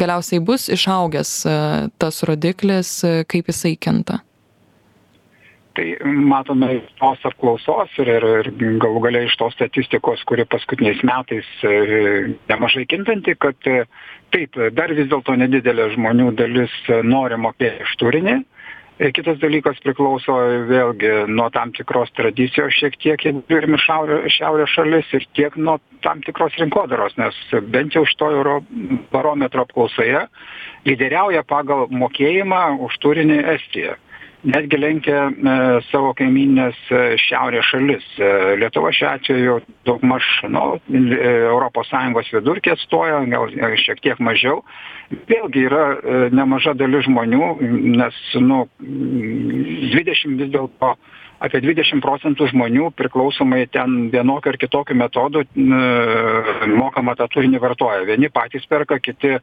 galiausiai 0.00 0.42
bus 0.44 0.68
išaugęs 0.72 1.34
tas 2.00 2.22
rodiklis 2.26 3.00
kaip 3.30 3.52
jisai 3.52 3.76
kinta? 3.76 4.20
Tai 5.78 5.86
matome 6.26 6.80
tos 6.98 7.22
apklausos 7.28 7.92
ir, 8.02 8.08
ir, 8.10 8.24
ir 8.50 8.78
galų 8.82 9.04
galia 9.04 9.22
iš 9.28 9.36
tos 9.38 9.54
statistikos, 9.54 10.24
kuri 10.26 10.44
paskutiniais 10.50 11.04
metais 11.06 11.46
nemažai 12.50 12.88
kintanti, 12.90 13.36
kad 13.38 13.56
taip, 14.34 14.58
dar 14.74 14.92
vis 14.98 15.06
dėlto 15.12 15.36
nedidelė 15.38 15.92
žmonių 15.94 16.32
dalis 16.40 16.74
nori 17.06 17.38
mokėti 17.38 17.86
iš 17.86 17.94
turinį, 18.02 18.40
Kitas 19.00 19.38
dalykas 19.40 19.78
priklauso 19.80 20.34
vėlgi 20.68 21.12
nuo 21.32 21.46
tam 21.54 21.70
tikros 21.72 22.10
tradicijos 22.12 22.74
šiek 22.76 22.98
tiek, 23.00 23.22
jeigu 23.24 23.40
žiūrime 23.48 23.78
šiaurės 23.80 24.74
šalis 24.74 25.08
ir 25.16 25.24
tiek 25.38 25.56
nuo 25.56 25.78
tam 26.04 26.20
tikros 26.26 26.58
rinkodaros, 26.60 27.16
nes 27.16 27.38
bent 27.72 27.96
jau 27.96 28.04
šito 28.04 28.28
euro 28.36 28.58
barometro 29.14 29.64
apklausoje 29.64 30.26
lyderiauja 30.84 31.46
pagal 31.48 31.88
mokėjimą 31.88 32.60
už 32.84 33.00
turinį 33.00 33.40
Estija 33.54 33.96
netgi 34.44 34.76
lenkia 34.76 35.28
e, 35.30 35.54
savo 35.90 36.12
kaimynines 36.16 36.78
e, 36.90 37.02
šiaurės 37.20 37.68
šalis. 37.70 38.06
E, 38.18 38.30
Lietuva 38.60 38.92
šiuo 38.94 39.10
atveju 39.10 39.56
daugmaž 39.88 40.28
nu, 40.48 40.64
ES 40.90 42.32
vidurkį 42.36 42.74
atstoja, 42.74 43.22
gal 43.30 43.50
šiek 43.80 44.02
tiek 44.04 44.20
mažiau. 44.22 44.62
Vėlgi 45.30 45.64
yra 45.66 45.84
nemaža 46.30 46.76
dalis 46.78 47.08
žmonių, 47.08 47.46
nes 47.98 48.18
nu, 48.38 48.62
20 48.80 50.38
vis 50.38 50.52
dėlto 50.54 50.94
apie 51.40 51.60
dvidešim 51.64 52.02
procentų 52.04 52.50
žmonių 52.52 52.90
priklausomai 52.98 53.64
ten 53.72 54.10
vienokiu 54.12 54.52
ar 54.52 54.58
kitokiu 54.60 54.96
metodu 54.98 55.44
mokamą 55.56 57.16
tą 57.18 57.28
turinį 57.32 57.60
vartoja. 57.62 58.04
Vieni 58.08 58.28
patys 58.32 58.66
perka 58.70 59.00
kiti 59.00 59.32
e, 59.36 59.40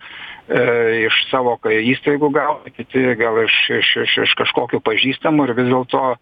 iš 1.08 1.20
savo 1.32 1.58
įstaigų 1.58 2.30
gauna 2.36 2.74
kiti 2.76 3.04
gal 3.20 3.42
iš 3.44 3.58
iš 3.80 3.94
iš 4.06 4.18
iš 4.28 4.36
kažkokių 4.44 4.82
pažįstamų 4.86 5.48
ir 5.48 5.56
vis 5.58 5.72
dėlto 5.72 6.04
e, 6.14 6.18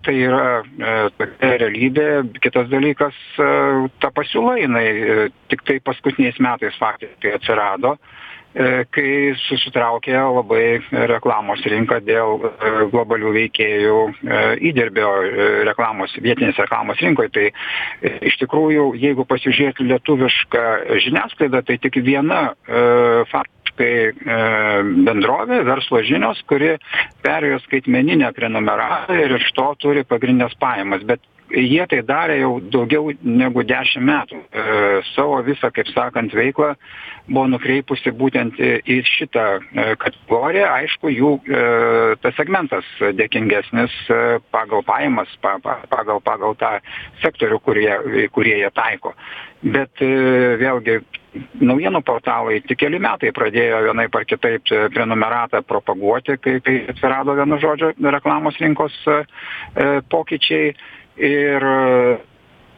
tai 0.00 0.16
yra 0.16 0.46
e, 0.64 0.94
tokia 1.18 1.52
realybė. 1.64 2.08
Kitas 2.40 2.70
dalykas 2.72 3.16
ta 4.00 4.12
pasiūla 4.16 4.56
jinai 4.62 4.86
tiktai 5.52 5.80
paskutiniais 5.84 6.40
metais 6.40 6.76
faktiškai 6.80 7.36
atsirado. 7.36 7.96
E, 7.96 8.25
kai 8.56 9.34
susitraukė 9.46 10.14
labai 10.16 10.78
reklamos 11.10 11.60
rinka 11.68 11.98
dėl 12.04 12.40
e, 12.40 12.70
globalių 12.92 13.34
veikėjų 13.34 13.98
e, 14.06 14.38
įdirbio 14.70 15.10
reklamos, 15.68 16.14
vietinės 16.24 16.56
reklamos 16.62 17.02
rinkoje. 17.04 17.32
Tai 17.36 18.14
iš 18.24 18.38
tikrųjų, 18.40 18.88
jeigu 19.02 19.26
pasižiūrėti 19.28 19.88
lietuvišką 19.90 20.64
žiniasklaidą, 21.04 21.62
tai 21.66 21.78
tik 21.82 22.00
viena 22.06 22.48
faktiškai 23.32 23.92
bendrovė, 25.04 25.60
verslo 25.68 26.00
žinios, 26.06 26.40
kuri 26.48 26.76
perėjo 27.24 27.60
skaitmeninę 27.66 28.32
prenumeratą 28.36 29.18
ir 29.20 29.36
iš 29.36 29.50
to 29.56 29.68
turi 29.82 30.06
pagrindinės 30.08 30.56
pajamas. 30.60 31.04
Bet 31.04 31.20
jie 31.50 31.84
tai 31.90 32.00
darė 32.06 32.38
jau 32.40 32.52
daugiau 32.60 33.12
negu 33.22 33.62
dešimt 33.66 34.06
metų. 34.06 34.38
E, 34.50 34.64
savo 35.12 35.38
visą, 35.46 35.70
kaip 35.74 35.88
sakant, 35.92 36.34
veiklą 36.34 36.74
buvo 37.28 37.46
nukreipusi 37.50 38.12
būtent 38.14 38.58
į 38.58 38.98
šitą 39.06 39.46
e, 39.58 39.86
kategoriją. 40.02 40.68
Aišku, 40.80 41.10
jų 41.12 41.32
e, 41.46 41.60
tas 42.22 42.36
segmentas 42.38 42.86
dėkingesnis 43.18 43.94
pagal 44.54 44.82
pajamas, 44.86 45.30
pa, 45.42 45.56
pa, 45.62 45.78
pagal, 45.92 46.22
pagal 46.24 46.56
tą 46.58 46.76
sektorių, 47.22 47.60
kurie, 47.62 47.92
kurie 48.34 48.58
jie 48.62 48.72
taiko. 48.74 49.14
Bet 49.66 50.02
vėlgi 50.02 51.00
naujienų 51.60 52.00
portalai 52.06 52.60
tik 52.64 52.78
keli 52.80 53.00
metai 53.02 53.32
pradėjo 53.34 53.82
vienaip 53.88 54.14
ar 54.16 54.26
kitaip 54.28 54.70
prenumeratą 54.94 55.62
propaguoti, 55.68 56.36
kai, 56.40 56.58
kai 56.64 56.76
atsirado 56.92 57.34
vienu 57.36 57.58
žodžiu 57.60 57.90
reklamos 58.14 58.60
rinkos 58.62 58.94
pokyčiai 60.12 60.76
ir 61.16 61.70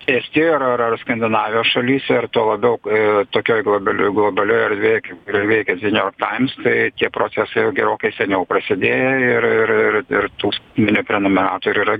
Estijoje 0.09 0.55
ar, 0.55 0.63
ar, 0.63 0.81
ar 0.81 0.95
Skandinavijos 1.03 1.69
šalyse 1.69 2.15
ir 2.17 2.27
tuo 2.33 2.47
labiau 2.49 2.79
e, 2.89 3.01
tokioj 3.35 3.61
globalioj, 3.67 4.09
globalioj 4.17 4.63
erdvėje, 4.71 5.01
kaip 5.05 5.29
ir 5.29 5.37
veikia 5.51 5.75
The 5.77 5.91
New 5.93 6.01
York 6.01 6.17
Times, 6.23 6.55
tai 6.65 6.77
tie 6.97 7.11
procesai 7.13 7.67
jau 7.67 7.75
gerokai 7.77 8.15
seniau 8.17 8.47
prasidėjo 8.49 9.11
ir, 9.27 9.49
ir, 9.59 9.73
ir, 9.83 9.99
ir 10.15 10.31
tų 10.41 10.55
mini 10.81 11.03
prenumeratorių 11.05 11.85
yra 11.85 11.99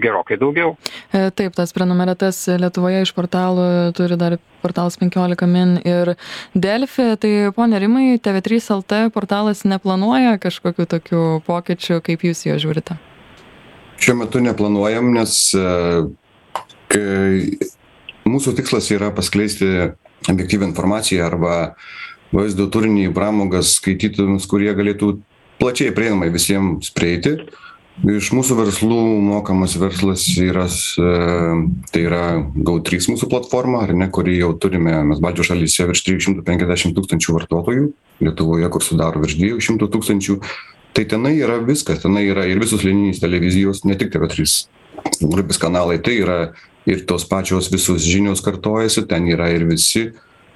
gerokai 0.00 0.40
daugiau. 0.40 0.72
E, 1.12 1.26
taip, 1.36 1.52
tas 1.58 1.76
prenumeratas 1.76 2.40
Lietuvoje 2.64 3.04
iš 3.04 3.12
portalų 3.18 3.68
turi 3.98 4.16
dar 4.16 4.38
portalas 4.64 4.96
15 5.02 5.44
min 5.52 5.76
ir 5.84 6.14
Delfi. 6.56 7.10
Tai 7.20 7.34
ponė 7.60 7.84
Rimai, 7.84 8.16
TV3 8.24 8.64
LT 8.78 9.04
portalas 9.12 9.66
neplanuoja 9.68 10.40
kažkokių 10.40 10.88
tokių 10.96 11.22
pokyčių, 11.44 12.00
kaip 12.08 12.24
jūs 12.30 12.46
jo 12.48 12.56
žiūrite? 12.64 12.96
Šiuo 14.00 14.16
metu 14.16 14.40
neplanuojam, 14.40 15.10
nes 15.12 15.34
mūsų 18.30 18.54
tikslas 18.56 18.88
yra 18.94 19.10
paskleisti 19.12 19.68
objektyvę 20.30 20.70
informaciją 20.70 21.26
arba 21.26 21.56
vaizdo 22.32 22.68
turinį 22.72 23.10
pramogas 23.14 23.74
skaitytojams, 23.78 24.46
kurie 24.50 24.72
galėtų 24.76 25.18
plačiai 25.60 25.92
prieinamai 25.92 26.30
visiems 26.32 26.92
prieiti. 26.96 27.36
Iš 28.00 28.30
mūsų 28.32 28.56
verslų 28.62 28.98
mokamas 29.20 29.74
verslas 29.76 30.22
yra, 30.40 30.64
tai 31.92 32.04
yra 32.06 32.22
GAU3 32.56 33.10
mūsų 33.12 33.28
platforma, 33.28 33.82
ne, 33.92 34.06
kurį 34.08 34.38
jau 34.38 34.54
turime, 34.62 34.94
mes 35.10 35.20
Baltijos 35.20 35.50
šalyse 35.50 35.84
virš 35.90 36.06
350 36.06 36.96
tūkstančių 36.96 37.36
vartotojų, 37.36 37.90
Lietuvoje, 38.24 38.70
kur 38.72 38.84
sudaro 38.84 39.20
virš 39.20 39.36
200 39.42 39.90
tūkstančių 39.92 40.38
tai 40.96 41.04
tenai 41.08 41.36
yra 41.38 41.60
viskas 41.64 42.02
tenai 42.02 42.26
yra 42.30 42.46
ir 42.48 42.60
visos 42.62 42.84
linijinės 42.86 43.22
televizijos 43.22 43.84
ne 43.86 43.96
tik 43.98 44.12
tv 44.14 44.28
trys 44.32 44.64
grupės 45.20 45.60
kanalai 45.60 46.00
tai 46.02 46.18
yra 46.22 46.40
ir 46.88 47.04
tos 47.06 47.26
pačios 47.28 47.70
visos 47.72 48.04
žinios 48.06 48.42
kartojasi 48.44 49.06
ten 49.08 49.28
yra 49.28 49.50
ir 49.52 49.66
visi 49.68 50.10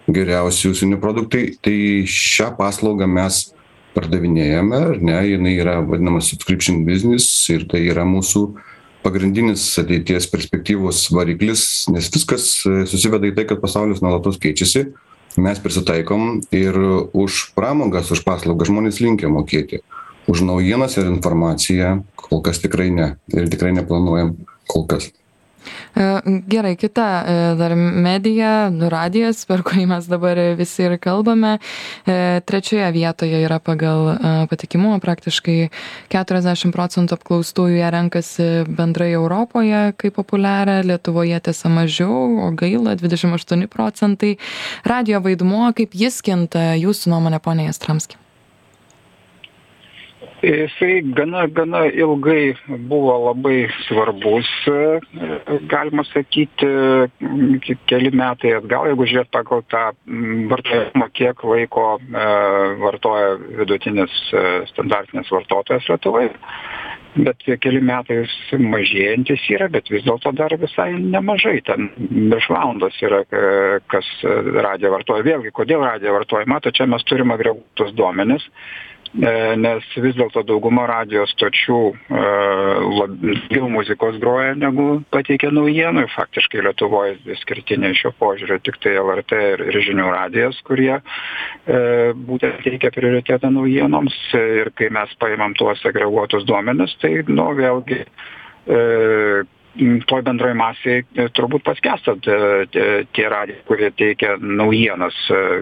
geriausi 0.08 0.68
užsienio 0.68 1.00
produktai. 1.00 1.54
Tai 1.62 1.76
šią 2.08 2.54
paslaugą 2.58 3.08
mes 3.08 3.48
pardavinėjame 3.94 4.80
ar 4.90 5.00
ne? 5.00 5.18
Jinai 5.30 5.56
yra 5.60 5.78
vadinamas 5.84 6.28
subscription 6.32 6.84
business 6.88 7.48
ir 7.52 7.66
tai 7.70 7.84
yra 7.88 8.06
mūsų 8.08 8.46
pagrindinis 9.04 9.66
ateities 9.80 10.26
perspektyvos 10.32 11.06
variklis 11.12 11.84
nes 11.92 12.08
viskas 12.12 12.48
susiveda 12.64 13.28
į 13.28 13.34
tai 13.36 13.48
kad 13.48 13.60
pasaulis 13.62 14.02
nuolatos 14.04 14.40
keičiasi. 14.40 14.88
Mes 15.34 15.58
prisitaikom 15.58 16.44
ir 16.54 16.76
už 17.10 17.50
pramogas 17.56 18.12
už 18.14 18.22
paslaugas 18.26 18.70
žmonės 18.70 19.00
linkę 19.02 19.26
mokėti 19.28 19.80
už 20.26 20.44
naujienas 20.46 20.96
ir 20.96 21.10
informaciją 21.10 21.98
kol 22.16 22.42
kas 22.44 22.62
tikrai 22.62 22.90
ne 22.90 23.14
ir 23.34 23.50
tikrai 23.52 23.74
neplanuojam 23.76 24.34
kol 24.70 24.86
kas 24.88 25.10
e, 25.94 26.04
Gerai, 26.50 26.74
kita 26.76 27.04
e, 27.20 27.34
dar 27.56 27.74
medija, 27.76 28.68
radijas, 28.92 29.44
per 29.48 29.62
kurį 29.64 29.86
mes 29.88 30.08
dabar 30.10 30.38
visi 30.58 30.84
ir 30.84 30.96
kalbame. 31.00 31.54
E, 32.04 32.40
trečioje 32.44 32.90
vietoje 32.96 33.40
yra 33.44 33.60
pagal 33.64 34.10
patikimumą, 34.50 34.98
praktiškai 35.04 35.70
40 36.12 36.74
procentų 36.74 37.16
apklaustųjų 37.16 37.78
ją 37.80 37.92
renkasi 37.94 38.48
bendrai 38.68 39.12
Europoje 39.16 39.94
kaip 40.00 40.18
populiarią, 40.18 40.82
Lietuvoje 40.88 41.40
tiesa 41.48 41.72
mažiau, 41.72 42.48
o 42.48 42.50
gaila 42.56 42.96
28 43.00 43.68
procentai. 43.72 44.34
Radio 44.84 45.22
vaidmuo, 45.24 45.70
kaip 45.76 45.96
jis 45.96 46.20
kinta, 46.24 46.72
jūsų 46.80 47.14
nuomonė, 47.14 47.40
ponė 47.44 47.70
Jastramski? 47.70 48.23
Jisai 50.44 51.00
gana, 51.16 51.46
gana 51.46 51.84
ilgai 51.88 52.54
buvo 52.88 53.14
labai 53.28 53.64
svarbus, 53.86 54.48
galima 55.70 56.04
sakyti, 56.10 56.68
keli 57.88 58.10
metai 58.12 58.52
atgal, 58.58 58.90
jeigu 58.90 59.06
žiūrėt 59.08 59.30
pagal 59.32 59.64
tą 59.72 59.84
vartojimą, 60.50 61.08
kiek 61.16 61.44
laiko 61.48 61.86
e, 61.96 62.26
vartoja 62.82 63.32
vidutinis 63.60 64.20
e, 64.32 64.44
standartinis 64.72 65.32
vartotojas 65.32 65.88
Lietuvoje. 65.88 66.34
Bet 67.14 67.44
keli 67.62 67.78
metai 67.78 68.24
mažėjantis 68.58 69.44
yra, 69.54 69.68
bet 69.70 69.88
vis 69.92 70.02
dėlto 70.04 70.32
dar 70.34 70.52
visai 70.58 70.90
nemažai. 70.98 71.60
Ten 71.64 71.92
virš 72.32 72.50
valandos 72.50 72.98
yra, 73.06 73.22
e, 73.24 73.44
kas 73.92 74.08
radiją 74.66 74.92
vartoja. 74.96 75.24
Vėlgi, 75.24 75.54
kodėl 75.54 75.86
radiją 75.86 76.18
vartoja? 76.18 76.50
Mato, 76.50 76.74
čia 76.74 76.90
mes 76.90 77.06
turime 77.08 77.38
agreguotus 77.38 77.94
duomenis 77.96 78.50
nes 79.14 79.86
vis 80.02 80.16
dėlto 80.18 80.42
dauguma 80.46 80.86
radijo 80.90 81.24
stočių 81.30 81.78
labiau 82.10 83.68
muzikos 83.70 84.18
groja 84.22 84.56
negu 84.58 85.04
pateikia 85.14 85.52
naujienų. 85.54 86.04
Ir 86.04 86.12
faktiškai 86.14 86.64
lietuvoj 86.66 87.14
išskirtiniai 87.36 87.94
šiuo 87.98 88.14
požiūriu. 88.18 88.58
Tiktai 88.66 88.96
lrt 88.98 89.36
ir, 89.38 89.64
ir 89.70 89.80
žinių 89.88 90.10
radijas 90.10 90.58
kurie 90.66 90.98
būtent 92.26 92.62
teikia 92.66 92.90
prioritetą 92.94 93.52
naujienoms. 93.54 94.16
Ir 94.34 94.72
kai 94.78 94.90
mes 94.94 95.14
paimam 95.22 95.54
tuos 95.58 95.82
agreguotus 95.86 96.46
duomenis 96.48 96.96
tai 97.02 97.16
nu 97.30 97.50
vėlgi 97.58 98.02
toj 100.08 100.22
bendroj 100.26 100.54
masėj 100.58 101.02
turbūt 101.34 101.64
paskęsta 101.66 102.14
tie 102.22 103.26
radijai 103.30 103.62
kurie 103.68 103.90
teikia 103.98 104.36
naujienas 104.38 105.16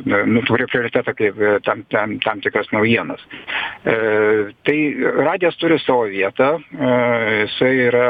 nu 0.05 0.43
turi 0.49 0.67
prioritetą 0.71 1.15
kaip 1.17 1.41
tam 1.67 1.85
tam 1.93 2.19
tam 2.25 2.43
tikras 2.45 2.69
naujienas. 2.75 3.23
Tai 3.83 4.79
radijas 5.25 5.57
turi 5.61 5.79
savo 5.83 6.07
vietą 6.13 6.55
jisai 6.73 7.73
yra 7.89 8.09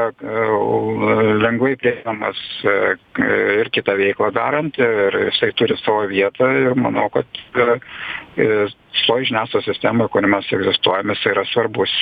lengvai 1.42 1.74
prieinamas 1.80 2.40
ir 2.66 3.70
kitą 3.74 3.96
veiklą 4.00 4.32
darant 4.34 4.78
ir 4.82 5.18
jisai 5.28 5.52
turi 5.58 5.78
savo 5.84 6.06
vietą 6.10 6.50
ir 6.66 6.78
manau 6.78 7.08
kad 7.14 7.26
toj 9.06 9.24
žiniasklaidos 9.28 9.66
sistemoj 9.66 10.08
kurioj 10.12 10.30
mes 10.34 10.50
egzistuojam 10.56 11.14
jisai 11.14 11.32
yra 11.34 11.44
svarbus 11.52 11.94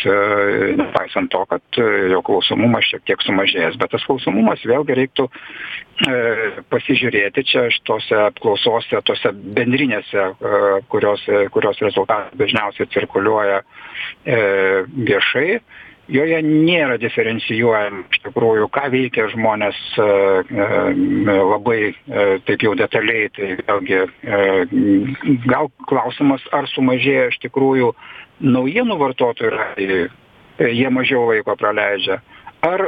nepaisant 0.81 1.31
to 1.33 1.45
kad 1.53 1.81
jo 2.13 2.23
klausomumas 2.27 2.87
šiek 2.91 3.05
tiek 3.09 3.23
sumažėjęs 3.27 3.79
bet 3.81 3.90
tas 3.93 4.05
klausomumas 4.09 4.63
vėlgi 4.67 4.97
reiktų 4.99 5.27
pasižiūrėti 6.73 7.45
čia 7.51 7.67
šitose 7.75 8.17
apklausose 8.31 9.03
tose 9.07 9.35
bendrinėse 9.59 10.31
kurios 10.93 11.27
kurios 11.55 11.83
rezultatai 11.85 12.41
dažniausiai 12.41 12.91
cirkuliuoja 12.95 13.63
viešai. 14.25 15.61
Joje 16.11 16.41
nėra 16.43 16.97
diferencijuojama 16.99 18.01
iš 18.11 18.23
tikrųjų 18.25 18.67
ką 18.75 18.89
veikia 18.91 19.29
žmonės 19.31 19.77
labai 21.29 21.93
taip 22.49 22.65
jau 22.67 22.73
detaliai 22.79 23.29
tai 23.37 23.53
vėlgi 23.61 24.01
gal 25.47 25.71
klausimas 25.87 26.43
ar 26.57 26.67
sumažėjo 26.73 27.29
iš 27.31 27.39
tikrųjų 27.45 27.93
naujienų 28.43 28.99
vartotojų 29.05 29.53
radijuj 29.55 30.09
jie 30.69 30.91
mažiau 30.93 31.29
laiko 31.31 31.55
praleidžia 31.57 32.19
ar 32.67 32.85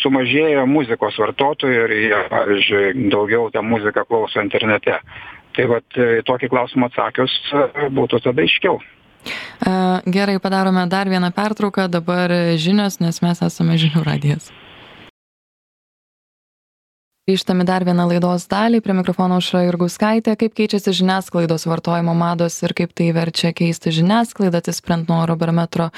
sumažėjo 0.00 0.66
muzikos 0.70 1.18
vartotojų 1.22 1.86
ir 1.86 1.94
jie 2.00 2.20
pavyzdžiui 2.32 3.08
daugiau 3.12 3.48
tą 3.54 3.62
muziką 3.62 4.06
klauso 4.08 4.42
internete? 4.42 5.00
Tai 5.56 5.64
vat 5.70 5.98
tokį 6.28 6.50
klausimą 6.52 6.90
atsakius 6.90 7.32
būtų 7.96 8.20
tada 8.26 8.44
aiškiau. 8.44 8.76
Gerai, 10.06 10.36
padarome 10.42 10.84
dar 10.92 11.08
vieną 11.08 11.32
pertrauką, 11.34 11.88
dabar 11.90 12.34
žinios, 12.60 13.00
nes 13.00 13.22
mes 13.24 13.42
esame 13.42 13.78
žinių 13.80 14.04
radijas. 14.06 14.52
Grįžtame 17.26 17.64
dar 17.66 17.82
vieną 17.82 18.04
laidos 18.06 18.44
dalį, 18.46 18.78
prie 18.86 18.94
mikrofono 18.94 19.40
aušra 19.40 19.64
Jurguskaitė, 19.64 20.36
kaip 20.38 20.52
keičiasi 20.54 20.92
žiniasklaidos 20.94 21.64
vartojimo 21.66 22.12
mados 22.14 22.54
ir 22.62 22.70
kaip 22.78 22.92
tai 22.94 23.08
verčia 23.16 23.50
keisti 23.50 23.90
žiniasklaidą, 23.96 24.60
atsisprent 24.62 25.10
nuo 25.10 25.16
Eurobarometro 25.24 25.88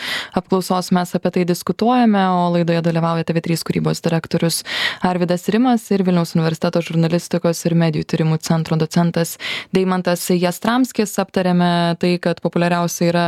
apklausos? 0.40 0.88
Mes 0.96 1.12
apie 1.18 1.34
tai 1.34 1.42
diskutuojame, 1.50 2.22
o 2.32 2.46
laidoje 2.54 2.80
dalyvauja 2.86 3.26
TV3 3.28 3.60
kūrybos 3.60 4.00
direktorius 4.06 4.62
Arvidas 5.04 5.44
Rimas 5.52 5.84
ir 5.92 6.06
Vilniaus 6.08 6.32
universiteto 6.32 6.80
žurnalistikos 6.86 7.60
ir 7.68 7.76
medijų 7.76 8.08
tyrimų 8.08 8.40
centro 8.48 8.80
docentas 8.80 9.34
Deimantas 9.76 10.24
Jastramskis. 10.32 11.12
Aptarėme 11.20 11.98
tai, 12.00 12.14
kad 12.24 12.40
populiariausia 12.40 13.12
yra 13.12 13.26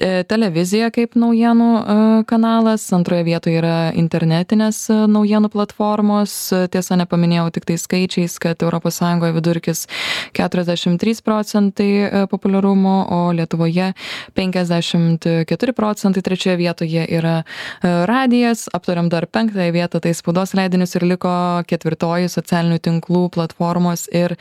televizija 0.00 0.88
kaip 0.94 1.14
naujienų 1.20 2.24
kanalas, 2.28 2.84
antroje 2.96 3.26
vietoje 3.26 3.58
yra 3.60 3.76
internetinės 3.98 4.86
naujienų 5.10 5.50
platformos. 5.52 6.32
Tiesa, 6.72 6.96
nepaminėjau 7.00 7.50
tik 7.54 7.66
tai 7.68 7.76
skaičiais, 7.80 8.38
kad 8.42 8.62
ES 8.62 9.00
vidurkis 9.36 9.84
43 10.32 11.22
procentai 11.24 12.26
populiarumo, 12.30 12.94
o 13.10 13.20
Lietuvoje 13.36 13.92
54 14.34 15.72
procentai. 15.76 16.22
Trečioje 16.22 16.56
vietoje 16.56 17.06
yra 17.10 17.42
radijas, 17.82 18.68
aptariam 18.72 19.08
dar 19.12 19.26
penktąją 19.26 19.72
vietą, 19.72 20.00
tai 20.00 20.14
spaudos 20.14 20.54
leidinius 20.54 20.96
ir 20.96 21.06
liko 21.06 21.62
ketvirtoji 21.68 22.32
socialinių 22.32 22.80
tinklų 22.82 23.26
platformos 23.34 24.08
ir 24.12 24.36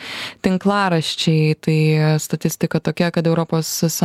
tinklaraščiai. 0.46 1.56
Tai 1.62 1.80
statistika 2.24 2.80
tokia, 2.80 3.12
kad 3.12 3.28
ES 3.28 4.02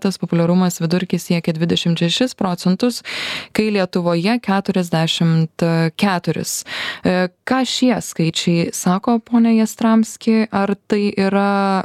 tas 0.00 0.18
populiarumas 0.18 0.80
vidurkis 0.90 1.28
siekia 1.28 1.54
26 1.54 2.34
procentus, 2.34 3.02
kai 3.52 3.70
Lietuvoje 3.70 4.38
44. 4.42 6.42
E, 7.04 7.28
ką 7.46 7.64
šie 7.64 8.00
skaičiai 8.02 8.70
sako, 8.74 9.18
ponė 9.22 9.54
Jastramski, 9.60 10.48
ar 10.50 10.74
tai 10.90 11.14
yra 11.14 11.80
e, 11.80 11.82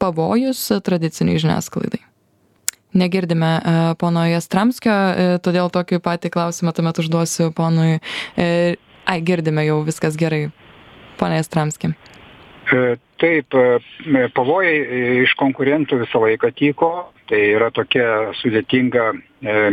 pavojus 0.00 0.72
tradiciniai 0.84 1.38
žiniasklaidai? 1.44 2.00
Negirdime 2.98 3.60
e, 3.60 3.94
pono 4.00 4.24
Jastramskio, 4.24 4.96
todėl 5.44 5.68
tokį 5.70 6.00
patį 6.00 6.30
klausimą 6.32 6.72
tuomet 6.72 6.98
užduosiu 7.04 7.52
ponui. 7.52 8.00
Ai, 9.08 9.22
girdime 9.24 9.64
jau, 9.64 9.80
viskas 9.84 10.16
gerai. 10.20 10.50
Pone 11.18 11.36
Jastramski. 11.40 11.88
Taip, 13.18 13.54
pavojai 14.36 14.74
iš 15.24 15.32
konkurentų 15.40 16.02
visą 16.04 16.20
laiką 16.22 16.52
tyko, 16.54 16.90
tai 17.30 17.40
yra 17.56 17.72
tokia 17.74 18.34
sudėtinga 18.38 19.08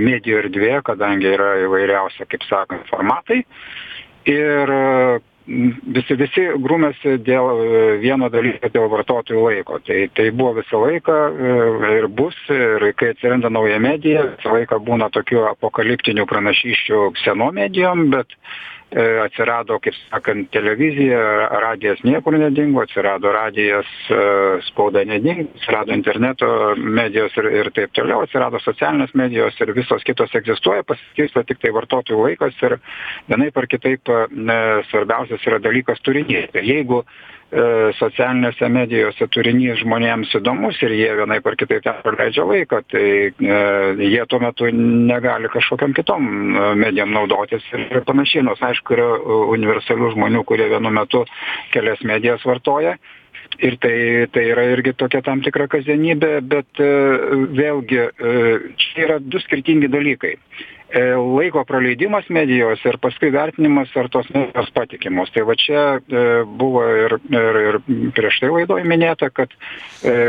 medijų 0.02 0.40
erdvė, 0.46 0.74
kadangi 0.88 1.30
yra 1.36 1.52
įvairiausia, 1.68 2.26
kaip 2.32 2.46
sakant, 2.50 2.88
formatai. 2.90 3.44
Ir 4.26 4.74
visi, 5.46 6.18
visi 6.18 6.46
grūmėsi 6.62 7.18
dėl 7.26 7.62
vieno 8.02 8.30
dalyko, 8.34 8.70
dėl 8.74 8.88
vartotojų 8.92 9.44
laiko. 9.46 9.80
Tai, 9.86 10.00
tai 10.18 10.30
buvo 10.34 10.56
visą 10.60 10.82
laiką 10.82 11.18
ir 12.00 12.08
bus, 12.10 12.38
ir 12.50 12.90
kai 12.98 13.14
atsiranda 13.14 13.52
nauja 13.54 13.80
medija, 13.84 14.26
visą 14.36 14.56
laiką 14.58 14.82
būna 14.88 15.12
tokių 15.14 15.46
apokaliptinių 15.54 16.26
pranašyščių 16.32 17.04
seno 17.24 17.52
medijom, 17.56 18.10
bet 18.14 18.34
atsirado, 18.96 19.78
kaip 19.84 19.96
sakant, 19.98 20.48
televizija, 20.54 21.20
radijas 21.64 22.00
niekur 22.08 22.38
nedingo, 22.40 22.82
atsirado 22.86 23.32
radijas, 23.36 23.90
spauda 24.70 25.04
nedingo, 25.08 25.50
atsirado 25.58 25.94
interneto 25.96 26.48
medijos 26.78 27.36
ir, 27.42 27.50
ir 27.60 27.72
taip 27.76 27.94
toliau, 27.98 28.24
atsirado 28.24 28.62
socialinės 28.64 29.16
medijos 29.20 29.60
ir 29.60 29.74
visos 29.76 30.04
kitos 30.08 30.34
egzistuoja, 30.40 30.86
pasiskirsto 30.88 31.44
tik 31.44 31.60
tai 31.64 31.74
vartotojų 31.76 32.22
laikas 32.30 32.60
ir 32.64 32.78
vienai 33.28 33.52
par 33.56 33.68
kitaip 33.72 34.12
ne, 34.32 34.60
svarbiausias 34.92 35.44
yra 35.50 35.60
dalykas 35.60 36.00
turinys. 36.06 36.48
Tai 36.54 36.64
jeigu 36.64 37.04
socialinėse 38.00 38.68
medijose 38.72 39.28
turinys 39.32 39.80
žmonėms 39.80 40.34
įdomus 40.40 40.80
ir 40.84 40.96
jie 40.98 41.10
vienaip 41.20 41.46
ar 41.48 41.56
kitaip 41.60 41.84
ten 41.86 42.02
praleidžia 42.04 42.44
laiką, 42.50 42.82
tai 42.92 43.06
e, 43.32 43.60
jie 44.02 44.24
tuo 44.30 44.40
metu 44.44 44.68
negali 44.76 45.52
kažkokiam 45.54 45.96
kitom 45.96 46.26
medijom 46.82 47.14
naudotis 47.16 47.66
ir 47.74 48.02
panašiai. 48.08 48.44
Nors 48.48 48.64
aišku, 48.66 48.98
yra 48.98 49.08
universalių 49.56 50.12
žmonių, 50.18 50.44
kurie 50.48 50.68
vienu 50.74 50.92
metu 50.94 51.24
kelias 51.76 52.04
medijas 52.04 52.44
vartoja. 52.48 52.98
Ir 53.64 53.78
tai, 53.80 53.96
tai 54.36 54.42
yra 54.52 54.66
irgi 54.74 54.92
tokia 55.00 55.22
tam 55.24 55.40
tikra 55.46 55.70
kasdienybė, 55.72 56.32
bet 56.44 56.82
e, 56.84 56.92
vėlgi 57.56 58.02
čia 58.82 59.06
yra 59.06 59.20
du 59.24 59.40
skirtingi 59.40 59.88
dalykai 59.92 60.36
laiko 60.94 61.64
praleidimas 61.66 62.28
medijose 62.30 62.92
ir 62.92 63.00
paskui 63.02 63.32
vertinimas, 63.34 63.90
ar 63.98 64.10
tos 64.14 64.30
medijos 64.34 64.70
patikimos. 64.76 65.32
Tai 65.34 65.44
va 65.50 65.56
čia 65.60 65.84
buvo 66.46 66.86
ir, 67.06 67.18
ir, 67.34 67.60
ir 67.64 67.80
prieš 68.16 68.40
tai 68.44 68.52
laidoje 68.54 68.86
minėta, 68.88 69.32
kad 69.34 69.54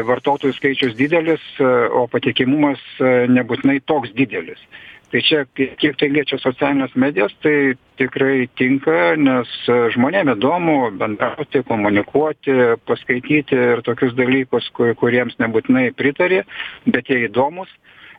vartotojų 0.08 0.56
skaičius 0.56 0.96
didelis, 0.98 1.44
o 1.60 2.06
patikimumas 2.10 2.82
nebūtinai 3.00 3.82
toks 3.86 4.14
didelis. 4.16 4.62
Tai 5.06 5.20
čia, 5.22 5.44
kiek 5.54 5.94
tai 6.00 6.08
liečia 6.10 6.36
socialinės 6.42 6.96
medijas, 6.98 7.34
tai 7.44 7.76
tikrai 8.00 8.48
tinka, 8.58 9.14
nes 9.14 9.52
žmonėm 9.94 10.32
įdomu 10.34 10.90
bendrauti, 10.98 11.62
komunikuoti, 11.68 12.56
paskaityti 12.90 13.54
ir 13.54 13.84
tokius 13.86 14.16
dalykus, 14.18 14.66
kuriems 14.74 15.38
nebūtinai 15.38 15.92
pritarė, 15.94 16.42
bet 16.90 17.12
jie 17.12 17.22
įdomus 17.28 17.70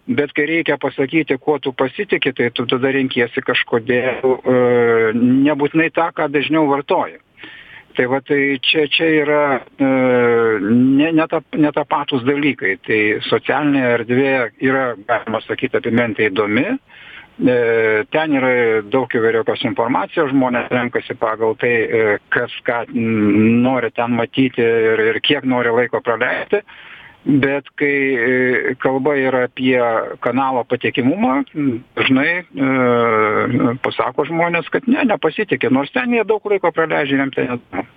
bet 0.07 0.33
kai 0.33 0.45
reikia 0.47 0.77
pasakyti 0.79 1.37
kuo 1.37 1.59
tu 1.59 1.73
pasitiki 1.73 2.33
tai 2.33 2.51
tu 2.55 2.65
tada 2.65 2.91
renkiesi 2.95 3.43
kažkodėl 3.43 4.23
nebūtinai 5.47 5.89
tą 5.95 6.09
ką 6.15 6.29
dažniau 6.31 6.67
vartoji. 6.71 7.19
Tai 7.97 8.05
va 8.11 8.19
tai 8.21 8.59
čia 8.61 8.85
čia 8.93 9.07
yra 9.23 9.43
ne 9.81 11.11
ne 11.11 11.25
ta 11.27 11.41
netapatūs 11.51 12.23
dalykai. 12.27 12.77
Tai 12.85 12.99
socialinė 13.25 13.83
erdvė 13.95 14.33
yra 14.61 14.91
galima 15.07 15.41
sakyt 15.41 15.79
apymentai 15.79 16.29
įdomi. 16.29 16.77
Ten 17.37 18.33
yra 18.33 18.51
daug 18.85 19.11
įvairiausios 19.13 19.65
informacijos 19.69 20.31
žmonės 20.31 20.71
renkasi 20.73 21.17
pagal 21.17 21.57
tai 21.61 21.73
kas 22.33 22.53
ką 22.65 22.85
nori 22.93 23.91
ten 23.91 24.15
matyti 24.17 24.61
ir 24.61 25.03
ir 25.09 25.19
kiek 25.25 25.45
nori 25.45 25.73
laiko 25.73 26.01
praleisti 26.01 26.63
bet 27.27 27.67
kai 27.75 27.93
e, 28.15 28.75
kalba 28.79 29.17
yra 29.19 29.43
apie 29.47 29.79
kanalo 30.23 30.63
patikimumą 30.63 31.41
dažnai 31.97 32.31
e, 32.39 33.75
pasako 33.83 34.27
žmonės 34.31 34.71
kad 34.71 34.87
ne 34.87 35.03
nepasitiki 35.11 35.71
nors 35.71 35.91
ten 35.91 36.15
jie 36.15 36.23
daug 36.27 36.45
laiko 36.47 36.71
praleidžia 36.71 37.19
jiem 37.19 37.33
tai 37.35 37.47
neįdomu 37.51 37.87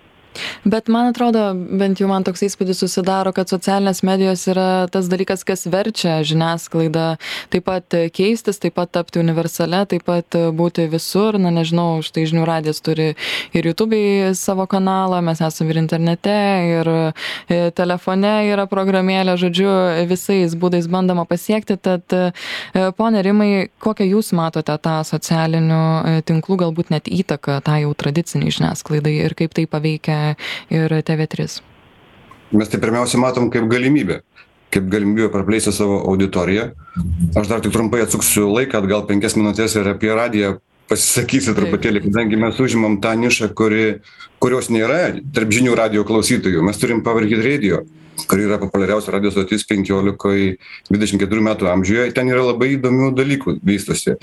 bet 0.63 0.87
man 0.91 1.11
atrodo 1.11 1.51
bent 1.55 2.01
jau 2.01 2.07
man 2.11 2.25
toks 2.27 2.43
įspūdis 2.47 2.81
susidaro 2.83 3.33
kad 3.35 3.51
socialinės 3.51 4.03
medijos 4.07 4.45
yra 4.51 4.87
tas 4.91 5.09
dalykas 5.11 5.45
kas 5.47 5.65
verčia 5.71 6.19
žiniasklaidą 6.27 7.07
taip 7.53 7.67
pat 7.67 7.97
keistis 8.15 8.61
taip 8.61 8.77
pat 8.79 8.91
tapti 8.95 9.21
universalia 9.21 9.83
taip 9.89 10.05
pat 10.07 10.37
būti 10.55 10.87
visur. 10.91 11.37
Na 11.41 11.51
nežinau 11.53 12.01
štai 12.05 12.25
žinių 12.29 12.45
radijas 12.47 12.81
turi 12.83 13.11
ir 13.55 13.69
jutubėj 13.71 14.33
savo 14.37 14.67
kanalą 14.69 15.21
mes 15.25 15.41
esam 15.43 15.69
ir 15.71 15.79
internete 15.81 16.35
ir 16.69 16.91
e, 16.91 17.59
telefone 17.77 18.33
yra 18.51 18.67
programėlė 18.71 19.37
žodžiu 19.41 19.69
visais 20.09 20.55
būdais 20.55 20.89
bandoma 20.91 21.25
pasiekti. 21.29 21.77
Tad 21.81 22.15
e, 22.15 22.31
pone 22.97 23.23
rimai 23.25 23.69
kokią 23.83 24.07
jūs 24.11 24.31
matote 24.37 24.75
tą 24.83 24.99
socialinių 25.07 25.81
e, 25.81 26.15
tinklų 26.27 26.59
galbūt 26.65 26.93
net 26.93 27.09
įtaką 27.11 27.59
tai 27.65 27.81
jau 27.85 27.93
tradicinei 27.97 28.53
žiniasklaidai 28.53 29.15
ir 29.25 29.37
kaip 29.37 29.55
tai 29.57 29.67
paveikia 29.69 30.20
ir 30.73 30.97
TV3? 31.07 31.61
Mes 32.51 32.71
tai 32.71 32.81
pirmiausia 32.83 33.21
matom 33.21 33.49
kaip 33.53 33.69
galimybę 33.71 34.21
kaip 34.71 34.87
galimybę 34.91 35.29
praplėsti 35.33 35.73
savo 35.75 35.99
auditoriją. 36.07 36.69
Aš 37.35 37.49
dar 37.49 37.63
tik 37.63 37.73
trumpai 37.75 38.05
atsuksiu 38.05 38.47
laiką, 38.51 38.79
atgal 38.79 39.05
penkias 39.09 39.35
minutės 39.35 39.75
ir 39.75 39.89
apie 39.91 40.11
radiją 40.15 40.53
pasisakysiu 40.91 41.55
truputėlį, 41.55 42.03
kadangi 42.07 42.39
mes 42.39 42.59
užimam 42.59 42.97
tą 43.03 43.13
nišą, 43.19 43.51
kuri, 43.55 44.01
kurios 44.43 44.67
nėra 44.73 45.13
tarp 45.35 45.53
žinių 45.55 45.75
radio 45.79 46.03
klausytojų. 46.07 46.63
Mes 46.67 46.79
turim 46.81 47.03
Powerhit 47.05 47.43
Radio 47.45 47.83
kuri 48.27 48.45
yra 48.47 48.59
populiariausia 48.61 49.15
radijo 49.15 49.31
stotis 49.33 49.65
penkiolikoj 49.69 50.55
dvidešim 50.89 51.21
keturių 51.21 51.45
metų 51.49 51.69
amžiuje. 51.71 52.09
Ten 52.15 52.31
yra 52.31 52.43
labai 52.51 52.73
įdomių 52.75 53.11
dalykų 53.17 53.57
vystosi. 53.65 54.17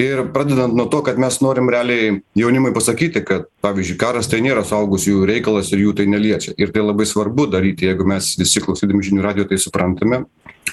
Ir 0.00 0.22
pradedant 0.34 0.76
nuo 0.76 0.86
to 0.92 1.02
kad 1.06 1.20
mes 1.20 1.40
norim 1.44 1.70
realiai 1.72 2.18
jaunimui 2.38 2.74
pasakyti 2.76 3.24
kad 3.26 3.48
pavyzdžiui 3.64 4.00
karas 4.00 4.30
tai 4.32 4.42
nėra 4.44 4.64
suaugusiųjų 4.66 5.28
reikalas 5.28 5.72
ir 5.72 5.84
jų 5.86 5.96
tai 6.00 6.08
neliečia. 6.12 6.54
Ir 6.60 6.74
tai 6.74 6.84
labai 6.84 7.08
svarbu 7.08 7.48
daryti 7.52 7.88
jeigu 7.88 8.06
mes 8.08 8.34
visi 8.40 8.62
klausydami 8.64 9.04
žinių 9.06 9.24
radijo 9.24 9.48
tai 9.50 9.60
suprantame 9.62 10.24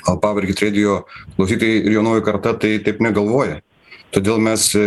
o 0.08 0.18
powerhit 0.20 0.60
redijo 0.60 1.04
klausytojai 1.36 1.84
ir 1.86 1.96
jaunoji 1.98 2.26
karta 2.26 2.54
tai 2.60 2.78
taip 2.84 3.02
negalvoja. 3.04 3.62
Todėl 4.14 4.42
mes 4.44 4.68
e, 4.78 4.86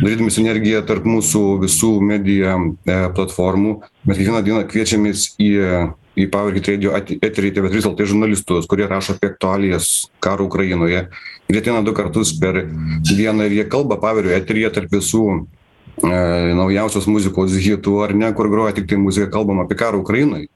darydami 0.00 0.32
sinergiją 0.32 0.82
tarp 0.88 1.06
mūsų 1.08 1.42
visų 1.62 1.92
medija 2.04 2.56
e, 2.58 2.96
platformų 3.16 3.78
mes 4.08 4.18
kiekvieną 4.18 4.42
dieną 4.46 4.64
kviečiamės 4.70 5.32
į 5.40 5.50
į 6.18 6.28
Powerhit 6.32 6.68
Radio 6.68 6.92
eterį 6.96 7.52
TV3 7.56 7.84
LT 7.92 8.06
žurnalistus, 8.10 8.68
kurie 8.68 8.86
rašo 8.88 9.16
apie 9.16 9.30
aktualijas 9.32 10.10
karo 10.22 10.46
Ukrainoje. 10.48 11.06
Ir 11.48 11.56
jie 11.56 11.62
ateina 11.62 11.82
du 11.84 11.94
kartus 11.96 12.34
per 12.38 12.64
dieną 13.08 13.48
ir 13.48 13.56
jie 13.60 13.66
kalba 13.72 13.98
Powerio 14.00 14.34
eteryje 14.36 14.72
tarp 14.76 14.92
visų 14.92 15.24
naujausios 16.00 17.06
muzikos 17.10 17.52
hitų 17.52 17.98
ar 18.06 18.16
ne, 18.16 18.32
kur 18.36 18.48
groja 18.50 18.72
tik 18.78 18.88
tai 18.90 18.98
muzika, 19.00 19.30
kalbam 19.34 19.60
apie 19.62 19.76
karą 19.78 20.00
Ukrainoje 20.00 20.48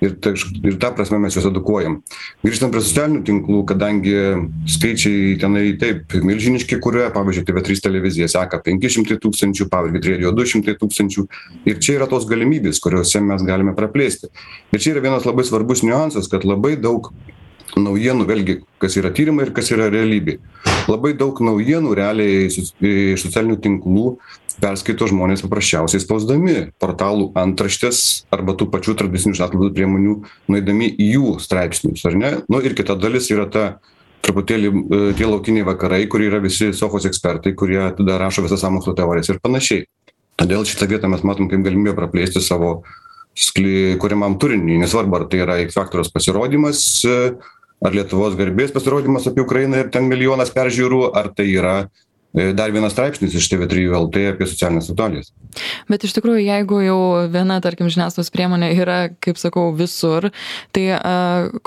ir 0.00 0.16
ta 0.20 0.32
ir 0.32 0.78
ta 0.80 0.90
prasme 0.90 1.18
mes 1.20 1.34
juos 1.36 1.46
edukuojam. 1.46 2.00
Grįžtant 2.44 2.72
prie 2.72 2.82
socialinių 2.84 3.22
tinklų 3.28 3.60
kadangi 3.68 4.14
skaičiai 4.74 5.36
tenai 5.40 5.64
taip 5.80 6.16
milžiniški 6.26 6.80
kurioje 6.82 7.12
pavyzdžiui 7.14 7.46
tv 7.48 7.64
trys 7.66 7.84
televizija 7.84 8.30
seka 8.32 8.62
penki 8.64 8.90
šimtai 8.92 9.20
tūkstančių 9.22 9.68
powerhit 9.72 10.08
radio 10.12 10.32
du 10.36 10.46
šimtai 10.48 10.76
tūkstančių. 10.80 11.26
Ir 11.68 11.82
čia 11.82 11.98
yra 11.98 12.08
tos 12.10 12.28
galimybės 12.30 12.80
kuriose 12.82 13.22
mes 13.24 13.44
galime 13.46 13.76
praplėsti. 13.76 14.32
Ir 14.72 14.80
čia 14.82 14.94
yra 14.94 15.04
vienas 15.04 15.28
labai 15.28 15.46
svarbus 15.48 15.84
niuansas 15.86 16.30
kad 16.32 16.48
labai 16.48 16.76
daug 16.80 17.12
naujienų 17.78 18.26
vėlgi 18.26 18.56
kas 18.82 18.96
yra 18.98 19.12
tyrimai 19.14 19.46
ir 19.46 19.52
kas 19.54 19.70
yra 19.70 19.90
realybė. 19.92 20.38
Labai 20.88 21.12
daug 21.18 21.38
naujienų 21.44 21.92
realiai 21.94 22.48
iš 22.48 23.22
socialinių 23.22 23.60
tinklų 23.62 24.06
perskaito 24.60 25.08
žmonės 25.10 25.42
paprasčiausiai 25.44 26.02
spausdami 26.02 26.56
portalų 26.80 27.30
antraštes 27.38 28.26
arba 28.34 28.54
tų 28.58 28.68
pačių 28.72 28.96
tradicinių 29.00 29.38
žiniasklaidos 29.38 29.74
priemonių 29.76 30.16
nueidami 30.52 30.90
į 30.92 31.08
jų 31.16 31.32
straipsnius 31.42 32.04
ar 32.08 32.18
ne? 32.18 32.32
Nu 32.52 32.62
ir 32.64 32.76
kita 32.78 32.96
dalis 33.00 33.30
yra 33.32 33.48
ta 33.50 33.64
truputėlį 34.24 34.70
e, 34.70 35.00
tie 35.18 35.28
laukiniai 35.28 35.66
vakarai 35.66 36.02
kur 36.10 36.22
yra 36.24 36.40
visi 36.42 36.70
sofos 36.76 37.08
ekspertai 37.08 37.54
kurie 37.58 37.80
tada 37.96 38.18
rašo 38.20 38.44
visas 38.44 38.62
sąmokslo 38.64 38.94
teorijas 38.98 39.32
ir 39.32 39.40
panašiai. 39.42 39.86
Todėl 40.40 40.66
šitą 40.68 40.88
vietą 40.88 41.08
mes 41.12 41.24
matom 41.26 41.50
kaip 41.50 41.64
galimybę 41.64 41.96
praplėsti 41.96 42.42
savo 42.44 42.82
skly 43.36 43.96
kuriamam 44.00 44.36
turiniui. 44.40 44.80
Nesvarbu 44.82 45.20
ar 45.20 45.26
tai 45.30 45.42
yra 45.44 45.58
x 45.64 45.76
faktoriaus 45.78 46.12
pasirodymas 46.12 46.84
e, 47.08 47.16
ar 47.80 47.96
lietuvos 47.96 48.36
garbės 48.38 48.74
pasirodymas 48.74 49.28
apie 49.30 49.44
ukrainą 49.44 49.84
ir 49.84 49.90
ten 49.92 50.08
milijonas 50.08 50.52
peržiūrų 50.54 51.10
ar 51.16 51.32
tai 51.36 51.48
yra 51.54 51.74
dar 52.32 52.70
vienas 52.70 52.94
straipsnis 52.94 53.34
iš 53.34 53.48
TV3 53.50 53.88
LT 53.98 54.24
apie 54.32 54.46
socialines 54.46 54.90
aktualijas. 54.92 55.32
Bet 55.90 56.04
iš 56.06 56.14
tikrųjų, 56.14 56.44
jeigu 56.44 56.80
jau 56.84 56.98
viena, 57.32 57.58
tarkim, 57.64 57.90
žiniasklaidos 57.90 58.30
priemonė 58.34 58.70
yra, 58.76 58.98
kaip 59.22 59.40
sakau, 59.40 59.70
visur, 59.74 60.28
tai 60.74 60.84
a, 60.94 61.14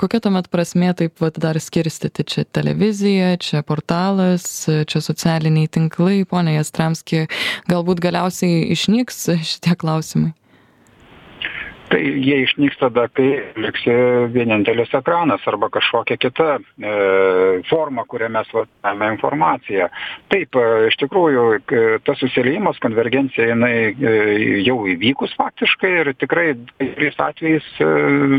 kokia 0.00 0.22
tuomet 0.24 0.48
prasmė 0.52 0.94
taip 0.96 1.20
vat, 1.20 1.36
dar 1.40 1.60
skirstyti? 1.60 2.24
Čia 2.34 2.46
televizija, 2.48 3.34
čia 3.42 3.60
portalas, 3.66 4.46
čia 4.64 5.04
socialiniai 5.04 5.68
tinklai, 5.68 6.22
ponė 6.28 6.56
Jastramski, 6.56 7.26
galbūt 7.68 8.00
galiausiai 8.04 8.64
išnyks 8.72 9.26
šitie 9.44 9.76
klausimai? 9.80 10.32
Tai 11.90 12.00
jie 12.02 12.40
išnyks 12.44 12.78
tada 12.80 13.06
kai 13.12 13.28
liks 13.60 13.84
vienintelis 14.34 14.92
ekranas 14.96 15.44
arba 15.50 15.68
kažkokia 15.72 16.16
kita 16.20 16.48
e, 16.58 16.92
forma 17.68 18.04
kuria 18.08 18.28
mes 18.32 18.48
vartojame 18.54 19.10
informaciją. 19.14 19.88
Taip 20.32 20.58
e, 20.58 20.66
iš 20.88 20.98
tikrųjų 21.02 21.46
tas 22.06 22.20
susiliejimas 22.22 22.80
konvergencija 22.84 23.50
jinai 23.50 23.74
e, 23.92 24.14
jau 24.66 24.78
įvykus 24.94 25.36
faktiškai 25.38 25.92
ir 26.02 26.12
tikrai 26.20 26.46
kai 26.78 26.90
kuriais 26.96 27.20
atvejais 27.28 27.66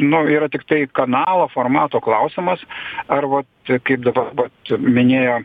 nu 0.05 0.23
yra 0.31 0.49
tiktai 0.51 0.85
kanalo 0.93 1.47
formato 1.53 2.01
klausimas. 2.03 2.63
Ar 3.11 3.27
vat 3.31 3.75
kaip 3.87 4.05
dabar 4.05 4.33
vat 4.37 4.75
minėjo 4.79 5.41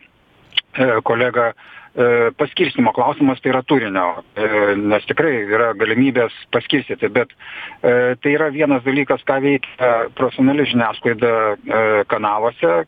kolega 1.05 1.51
E, 1.91 2.31
paskirstymo 2.39 2.93
klausimas 2.95 3.41
tai 3.43 3.51
yra 3.51 3.63
turinio. 3.67 4.23
E, 4.39 4.49
nes 4.79 5.07
tikrai 5.11 5.33
yra 5.43 5.73
galimybės 5.79 6.35
paskirstyti 6.55 7.11
bet 7.11 7.33
e, 7.83 8.15
tai 8.23 8.35
yra 8.37 8.51
vienas 8.55 8.85
dalykas 8.87 9.25
ką 9.27 9.41
veikia 9.43 9.91
profesionali 10.15 10.69
žiniasklaida 10.71 11.33
kanaluose 12.13 12.85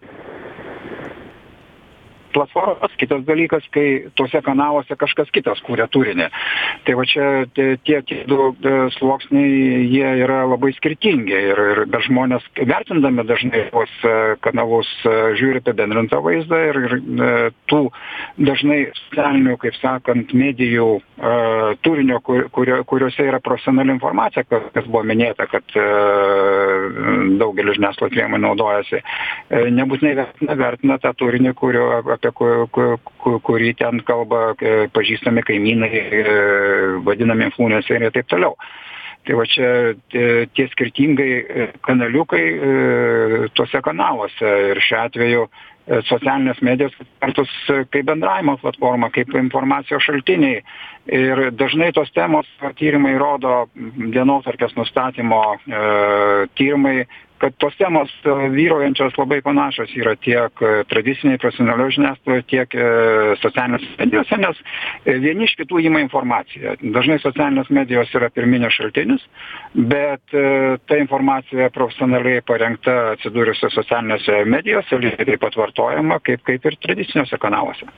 platformas 2.34 2.94
kitas 3.00 3.24
dalykas 3.28 3.66
kai 3.74 4.08
tuose 4.18 4.42
kanaluose 4.44 4.96
kažkas 4.98 5.30
kitas 5.34 5.60
kuria 5.66 5.86
turinį. 5.92 6.28
Tai 6.86 6.96
va 6.98 7.06
čia 7.08 7.28
tie 7.54 8.00
tie 8.06 8.22
du 8.28 8.50
e, 8.52 8.74
sluoksniai 8.96 9.86
jie 9.92 10.08
yra 10.24 10.42
labai 10.50 10.72
skirtingi 10.76 11.36
ir 11.52 11.62
ir 11.62 11.82
bet 11.92 12.06
žmonės 12.08 12.44
vertindami 12.58 13.24
dažnai 13.28 13.66
tuos 13.70 13.92
e, 14.04 14.14
kanalus 14.44 14.90
e, 15.04 15.14
žiūri 15.40 15.62
apibendrintą 15.62 16.22
vaizdą 16.24 16.60
ir 16.70 16.80
ir 16.82 16.96
tų 17.70 17.82
dažnai 18.40 18.80
socialinių 18.98 19.56
kaip 19.62 19.76
sakant 19.80 20.32
medijų 20.36 20.88
turinio 21.84 22.18
kur 22.24 22.48
kurio 22.54 22.80
kuriuose 22.88 23.24
yra 23.28 23.40
profesionali 23.44 23.94
informacija 23.94 24.44
kas 24.48 24.86
buvo 24.88 25.04
minėta 25.06 25.46
kad 25.50 25.76
daugelis 27.38 27.78
žiniasklaidos 27.78 28.14
priemonių 28.16 28.48
naudojasi 28.48 29.02
nebūtinai 29.76 30.14
vertina 30.18 30.56
vertina 30.58 30.98
tą 31.02 31.12
turinį 31.18 31.54
kurio 31.58 31.86
apie 32.22 32.32
ku 32.38 32.66
ku 32.70 32.98
ku 33.18 33.40
kurį 33.40 33.74
ten 33.78 34.00
kalba 34.06 34.54
e, 34.60 34.86
pažįstami 34.94 35.42
kaimynai 35.42 35.90
e, 35.90 36.36
vadinami 37.02 37.50
influenceriai 37.50 38.10
ir 38.10 38.14
taip 38.14 38.30
toliau. 38.30 38.56
Tai 39.26 39.34
va 39.38 39.44
čia 39.46 39.68
e, 40.14 40.46
tie 40.54 40.66
skirtingai 40.70 41.68
kanaliukai 41.82 42.46
tuose 43.54 43.82
kanaluose 43.82 44.54
ir 44.70 44.80
šiuo 44.82 45.02
atveju 45.02 45.44
socialinės 46.06 46.62
medijos 46.62 46.94
vertus 47.22 47.50
kaip 47.66 48.06
bendravimo 48.06 48.56
platforma 48.62 49.10
kaip 49.10 49.34
informacijos 49.34 50.04
šaltiniai 50.06 50.62
ir 51.06 51.50
dažnai 51.58 51.92
tos 51.92 52.10
temos 52.14 52.46
tyrimai 52.78 53.16
rodo 53.18 53.66
dienotvarkės 53.74 54.76
nustatymo 54.78 55.42
tyrimai 56.58 57.02
kad 57.42 57.52
tos 57.58 57.74
temos 57.76 58.10
e, 58.22 58.30
vyraujančios 58.54 59.16
labai 59.18 59.40
panašios 59.42 59.90
yra 59.98 60.14
tiek 60.22 60.62
e, 60.62 60.70
tradicinėj 60.90 61.40
profesionalioj 61.42 61.90
žiniasklaidoj 61.96 62.44
tiek 62.52 62.76
e, 62.78 62.84
socialinėse 63.42 63.96
medijose 63.98 64.38
nes 64.38 64.60
vieni 65.24 65.48
iš 65.48 65.56
kitų 65.58 65.80
ima 65.82 66.04
informaciją. 66.04 66.76
Dažnai 66.94 67.18
socialinės 67.22 67.72
medijos 67.74 68.14
yra 68.14 68.30
pirminis 68.30 68.76
šaltinis 68.76 69.24
bet 69.74 70.22
ta 70.86 70.98
informacija 71.00 71.70
profesionaliai 71.74 72.44
parengta 72.46 72.94
atsidūrusi 73.16 73.72
socialinėse 73.74 74.44
medijose 74.46 75.00
lygiai 75.02 75.26
taip 75.32 75.42
pat 75.42 75.58
vartojama 75.58 76.20
kaip 76.22 76.46
kaip 76.46 76.70
ir 76.70 76.78
tradiciniuose 76.86 77.40
kanaluose. 77.42 77.88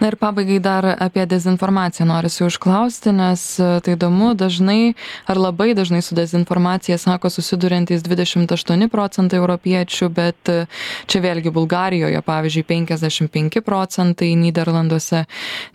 Na 0.00 0.08
ir 0.08 0.16
pabaigai 0.20 0.60
dar 0.64 0.88
apie 0.96 1.26
dezinformaciją 1.28 2.08
norisi 2.08 2.37
jūsų 2.38 2.58
užklausti, 2.58 3.12
nes 3.12 3.58
e, 3.60 3.80
tai 3.82 3.92
įdomu, 3.96 4.34
dažnai 4.38 4.94
ar 5.26 5.36
labai 5.38 5.74
dažnai 5.74 6.02
su 6.02 6.14
dezinformacija 6.14 6.98
sako 6.98 7.30
susiduriantys 7.30 8.02
28 8.02 8.88
procentai 8.88 9.38
europiečių, 9.38 10.08
bet 10.08 10.48
e, 10.48 10.66
čia 11.06 11.20
vėlgi 11.22 11.50
Bulgarijoje, 11.54 12.22
pavyzdžiui, 12.22 12.64
55 12.68 13.60
procentai, 13.64 14.34
Niderlanduose 14.38 15.24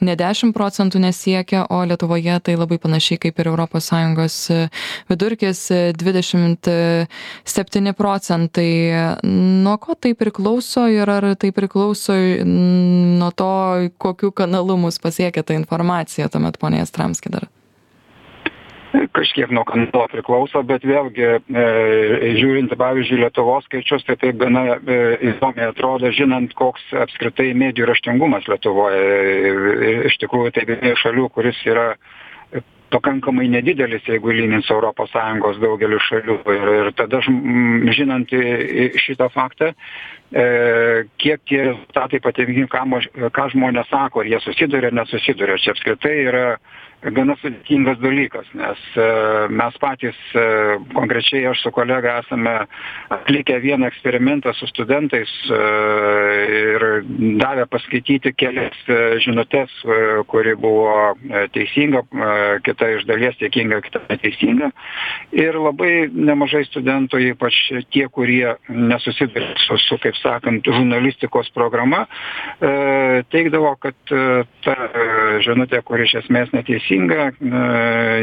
ne 0.01 0.15
10 0.15 0.53
procentų 0.53 0.99
nesiekia, 1.03 1.65
o 1.69 1.83
Lietuvoje 1.83 2.39
tai 2.43 2.55
labai 2.55 2.77
panašiai 2.79 3.17
kaip 3.19 3.39
ir 3.39 3.47
ES 3.53 4.51
vidurkis 5.09 5.71
27 5.99 7.93
procentai. 7.93 8.91
Nuo 9.23 9.77
ko 9.77 9.95
tai 9.95 10.13
priklauso 10.15 10.87
ir 10.91 11.09
ar 11.09 11.35
tai 11.39 11.51
priklauso 11.51 12.13
nuo 12.45 13.31
to, 13.31 13.89
kokiu 13.97 14.31
kanalu 14.31 14.77
mus 14.77 14.99
pasiekia 14.99 15.43
ta 15.43 15.53
informacija 15.53 16.27
tuomet, 16.53 16.61
ponė 16.61 16.81
Jastramski 16.81 17.29
dar? 17.29 17.47
Kažkiek 19.13 19.49
nuo 19.49 19.63
kanalo 19.65 20.07
priklauso, 20.07 20.61
bet 20.63 20.83
vėlgi, 20.85 21.41
e, 21.49 22.33
žiūrint, 22.37 22.75
pavyzdžiui, 22.77 23.23
Lietuvos 23.23 23.65
skaičius, 23.65 24.03
tai 24.05 24.15
taip 24.21 24.37
gana 24.37 24.77
e, 24.77 25.17
įdomiai 25.31 25.71
atrodo, 25.71 26.11
žinant, 26.13 26.53
koks 26.53 26.93
apskritai 26.93 27.53
medijų 27.57 27.89
raštingumas 27.89 28.45
Lietuvoje. 28.47 29.01
E, 29.01 29.95
iš 30.11 30.19
tikrųjų, 30.21 30.53
tai 30.53 30.67
viena 30.69 30.93
iš 30.93 31.07
šalių, 31.07 31.29
kuris 31.33 31.57
yra 31.65 31.95
pakankamai 32.93 33.47
nedidelis, 33.51 34.05
jeigu 34.07 34.33
lygint 34.33 34.65
su 34.67 34.77
ES 34.77 35.59
daugeliu 35.61 35.99
šalių. 36.07 36.37
Ir, 36.55 36.71
ir 36.79 36.91
tada, 36.97 37.21
žinant 37.97 38.33
šitą 39.03 39.29
faktą, 39.33 39.73
e, 40.31 40.45
kiek 41.17 41.41
tie 41.49 41.61
rezultatai 41.69 42.21
pateikingi, 42.23 42.67
ką, 42.71 42.85
ką 43.33 43.49
žmonės 43.55 43.89
sako, 43.89 44.23
ar 44.23 44.31
jie 44.31 44.39
susiduria, 44.45 44.93
nesusiduria. 44.93 45.59
Čia 45.61 45.73
apskritai 45.75 46.15
yra 46.27 46.47
gana 47.11 47.35
sudėtingas 47.41 47.99
dalykas, 47.99 48.47
nes 48.55 48.79
e, 48.95 49.05
mes 49.51 49.75
patys, 49.81 50.19
e, 50.37 50.43
konkrečiai 50.93 51.43
aš 51.49 51.63
su 51.65 51.71
kolega 51.75 52.19
esame 52.21 52.53
atlikę 53.11 53.59
vieną 53.63 53.89
eksperimentą 53.89 54.53
su 54.55 54.67
studentais 54.71 55.31
e, 55.51 55.59
ir 56.59 56.85
davę 57.41 57.65
paskaityti 57.71 58.33
kelias 58.37 58.77
žinutės, 59.23 59.71
kuri 60.29 60.53
buvo 60.59 61.13
teisinga, 61.55 62.03
kita 62.65 62.89
iš 62.97 63.05
dalies 63.09 63.35
tiekinga, 63.39 63.79
kita 63.85 64.01
neteisinga. 64.09 64.69
Ir 65.35 65.57
labai 65.59 66.07
nemažai 66.13 66.63
studentų, 66.67 67.21
ypač 67.33 67.57
tie, 67.93 68.05
kurie 68.11 68.55
nesusiduria 68.69 69.53
su, 69.65 69.77
su, 69.81 69.97
kaip 70.03 70.17
sakant, 70.19 70.67
žurnalistikos 70.67 71.49
programa, 71.55 72.03
teikdavo, 73.33 73.75
kad 73.83 74.15
ta 74.65 74.77
žinutė, 75.45 75.81
kuri 75.87 76.07
iš 76.07 76.19
esmės 76.23 76.53
neteisinga, 76.55 76.92
teisinga, 76.93 77.31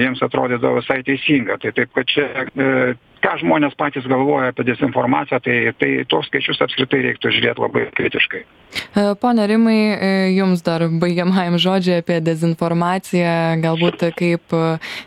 jiems 0.01 0.23
atrodydavo 0.23 0.81
visai 0.81 1.03
teisinga. 1.07 1.59
Tai 1.61 1.73
taip, 1.73 1.91
kad 1.95 2.09
čia 2.09 2.27
e, 2.45 2.95
ką 3.25 3.37
žmonės 3.43 3.77
patys 3.79 4.07
galvoja 4.09 4.51
apie 4.53 4.65
dezinformaciją, 4.69 5.41
tai, 5.45 5.57
tai 5.79 5.91
tos 6.09 6.29
skaičius 6.29 6.61
apskritai 6.65 7.03
reiktų 7.09 7.33
žiūrėti 7.35 7.65
labai 7.65 7.87
kritiškai. 7.97 8.43
E, 8.43 9.07
pone 9.21 9.47
Rimai, 9.51 9.79
e, 9.97 10.13
jums 10.37 10.63
dar 10.67 10.87
baigiamajam 10.89 11.59
žodžiai 11.61 12.05
apie 12.05 12.21
dezinformaciją, 12.25 13.35
galbūt 13.63 14.11
kaip 14.19 14.57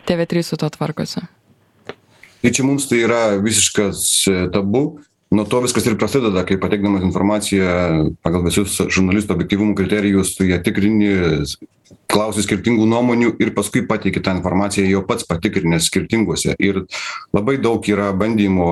TV3 0.08 0.44
su 0.44 0.60
to 0.60 0.70
tvarkosi. 0.76 1.24
Tai 2.44 2.52
čia 2.52 2.64
mums 2.66 2.84
tai 2.90 3.00
yra 3.06 3.38
visiškas 3.40 4.28
tabu, 4.52 5.00
nuo 5.34 5.44
to 5.50 5.60
viskas 5.64 5.86
ir 5.88 5.98
prasideda 5.98 6.44
kai 6.46 6.58
pateikdamas 6.62 7.04
informaciją 7.06 7.68
pagal 8.24 8.44
visus 8.46 8.76
žurnalisto 8.88 9.34
objektyvumo 9.34 9.74
kriterijus 9.78 10.34
tu 10.38 10.46
ją 10.48 10.60
tikrini 10.62 11.12
klausi 12.10 12.44
skirtingų 12.44 12.86
nuomonių 12.88 13.34
ir 13.42 13.52
paskui 13.56 13.84
pateiki 13.88 14.22
tą 14.24 14.36
informaciją 14.38 14.86
jau 14.88 15.04
pats 15.06 15.26
patikrinęs 15.28 15.88
skirtingose 15.90 16.54
ir 16.58 16.84
labai 17.34 17.56
daug 17.62 17.84
yra 17.90 18.12
bandymų 18.16 18.68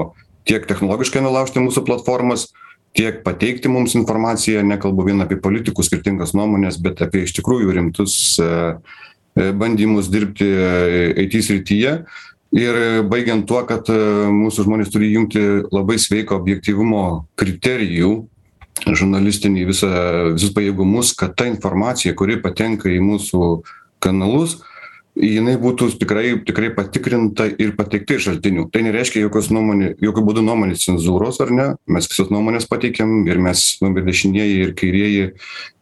tiek 0.49 0.67
technologiškai 0.69 1.23
nulaužti 1.25 1.63
mūsų 1.63 1.85
platformas 1.87 2.49
tiek 2.97 3.23
pateikti 3.25 3.71
mums 3.73 3.95
informaciją. 3.97 4.63
Nekalbu 4.69 5.07
vien 5.07 5.25
apie 5.25 5.39
politikų 5.41 5.85
skirtingas 5.87 6.35
nuomones 6.37 6.79
bet 6.83 7.01
apie 7.05 7.25
iš 7.27 7.35
tikrųjų 7.39 7.73
rimtus 7.79 8.17
e, 8.43 8.51
e, 9.39 9.49
bandymus 9.57 10.11
dirbti 10.13 10.49
it 11.25 11.39
srityje 11.39 12.03
ir 12.53 13.03
baigiant 13.09 13.47
tuo 13.49 13.63
kad 13.69 13.89
e, 13.93 13.99
mūsų 14.33 14.67
žmonės 14.67 14.93
turi 14.93 15.13
įjungti 15.13 15.43
labai 15.73 15.99
sveiką 16.01 16.37
objektyvumo 16.37 17.05
kriterijų 17.41 18.13
žurnalistinį 18.87 19.65
visą 19.69 19.93
visus 20.35 20.53
pajėgumus 20.57 21.15
kad 21.19 21.37
ta 21.39 21.47
informacija 21.49 22.17
kuri 22.19 22.39
patenka 22.43 22.91
į 22.93 23.01
mūsų 23.05 23.49
kanalus 24.03 24.61
jinai 25.19 25.59
būtų 25.61 25.91
tikrai 26.01 26.39
tikrai 26.47 26.71
patikrinta 26.73 27.45
ir 27.61 27.75
pateikta 27.77 28.17
iš 28.17 28.29
šaltinių. 28.29 28.69
Tai 28.73 28.85
nereiškia 28.87 29.25
jokios 29.27 29.51
nuomonė 29.53 29.93
jokiu 30.01 30.25
būdu 30.25 30.45
nuomonės 30.47 30.87
cenzūros 30.87 31.41
ar 31.45 31.53
ne? 31.53 31.67
Mes 31.87 32.09
visas 32.09 32.31
nuomones 32.33 32.69
pateikiam 32.71 33.27
ir 33.29 33.41
mes 33.43 33.65
nu 33.83 33.93
ir 33.93 34.07
dešinieji 34.07 34.63
ir 34.67 34.75
kairieji 34.79 35.27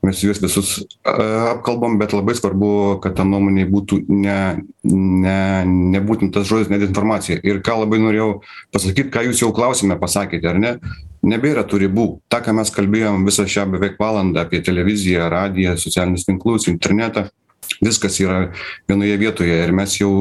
mes 0.07 0.23
juos 0.25 0.41
visus 0.43 0.73
apkalbam 1.05 1.99
bet 2.01 2.15
labai 2.17 2.35
svarbu 2.35 2.73
kad 3.05 3.15
ta 3.19 3.27
nuomonė 3.29 3.69
būtų 3.71 4.03
ne 4.09 4.41
ne 4.83 5.39
ne 5.67 6.01
būtent 6.03 6.35
tas 6.35 6.49
žodis 6.51 6.73
dezinformacija. 6.73 7.39
Ir 7.47 7.63
ką 7.63 7.79
labai 7.85 8.03
norėjau 8.03 8.41
pasakyt 8.75 9.15
ką 9.15 9.29
jūs 9.29 9.45
jau 9.45 9.55
klausime 9.55 9.99
pasakėte 10.01 10.51
ar 10.51 10.59
ne? 10.59 10.75
Nebėra 11.21 11.67
tų 11.69 11.83
ribų. 11.85 12.07
Tą 12.33 12.41
ką 12.41 12.55
mes 12.57 12.71
kalbėjom 12.73 13.27
visą 13.29 13.45
šią 13.45 13.67
beveik 13.75 13.99
valandą 14.01 14.41
apie 14.41 14.63
televiziją 14.65 15.29
radiją 15.31 15.77
socialinius 15.79 16.25
tinklus 16.25 16.67
internetą 16.73 17.29
viskas 17.79 18.19
yra 18.23 18.41
vienoje 18.89 19.19
vietoje. 19.21 19.59
Ir 19.65 19.75
mes 19.77 19.99
jau 20.01 20.13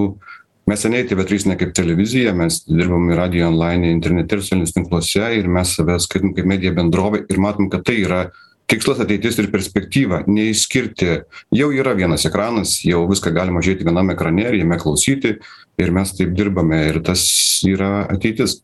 mes 0.69 0.83
seniai 0.85 1.07
tv 1.09 1.25
trys 1.25 1.47
ne 1.49 1.57
kaip 1.57 1.73
televizija 1.73 2.33
mes 2.37 2.61
dirbam 2.67 3.09
ir 3.09 3.17
radijo 3.17 3.47
onlaine 3.49 3.89
internete 3.89 4.37
ir 4.37 4.43
socialiniuose 4.43 4.75
tinkluose 4.75 5.31
ir 5.39 5.49
mes 5.49 5.73
save 5.79 5.97
skaitom 6.03 6.35
kaip 6.37 6.49
medija 6.49 6.75
bendrovė 6.77 7.23
ir 7.25 7.41
matom 7.41 7.71
kad 7.73 7.87
tai 7.87 7.97
yra 8.03 8.27
tikslas 8.69 9.01
ateitis 9.01 9.39
ir 9.41 9.49
perspektyva 9.49 10.23
neišskirti. 10.29 11.23
Jau 11.57 11.71
yra 11.73 11.95
vienas 11.97 12.27
ekranas 12.29 12.77
jau 12.85 13.01
viską 13.09 13.33
galima 13.33 13.63
žiūrėti 13.65 13.87
vienam 13.87 14.13
ekrane 14.13 14.45
ir 14.45 14.59
jame 14.61 14.77
klausyti 14.81 15.39
ir 15.79 15.93
mes 15.95 16.13
taip 16.17 16.35
dirbame 16.37 16.83
ir 16.91 17.01
tas 17.05 17.23
yra 17.65 18.05
ateitis 18.13 18.59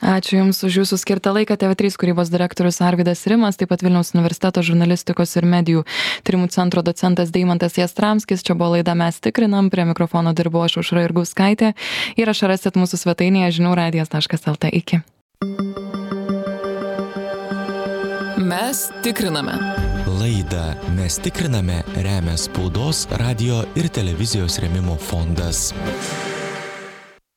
ačiū 0.00 0.40
jums 0.40 0.60
už 0.66 0.80
jūsų 0.82 0.98
skirtą 1.00 1.32
laiką 1.36 1.56
tv 1.60 1.76
trys 1.78 1.96
kūrybos 2.00 2.30
direktorius 2.32 2.80
arvydas 2.84 3.24
rimas 3.30 3.56
taip 3.56 3.70
pat 3.72 3.84
vilniaus 3.84 4.12
universiteto 4.14 4.62
žurnalistikos 4.66 5.36
ir 5.38 5.48
medijų 5.48 5.84
tyrimų 6.26 6.50
centro 6.52 6.82
docentas 6.82 7.32
deimantas 7.34 7.78
jastramskis. 7.78 8.44
Čia 8.46 8.54
buvo 8.58 8.76
laida 8.76 8.94
mes 8.98 9.20
tikrinam 9.20 9.70
prie 9.70 9.86
mikrofono 9.88 10.34
dirbau 10.36 10.66
aš 10.66 10.80
aušra 10.82 11.06
jurgauskaitė. 11.06 11.72
Įrašą 12.20 12.52
rasit 12.52 12.76
mūsų 12.76 13.00
svetainėje 13.02 13.58
žinių 13.60 13.74
radijas 13.78 14.12
taškas 14.12 14.46
lt. 14.52 14.72
Iki. 14.76 15.02
Mes 18.46 18.86
tikriname. 19.02 19.56
Laidą 20.20 20.76
mes 20.96 21.18
tikriname 21.18 21.82
remia 21.96 22.36
spaudos 22.40 23.06
radijo 23.20 23.64
ir 23.76 23.90
televizijos 23.92 24.60
rėmimo 24.62 24.96
fondas 25.02 25.72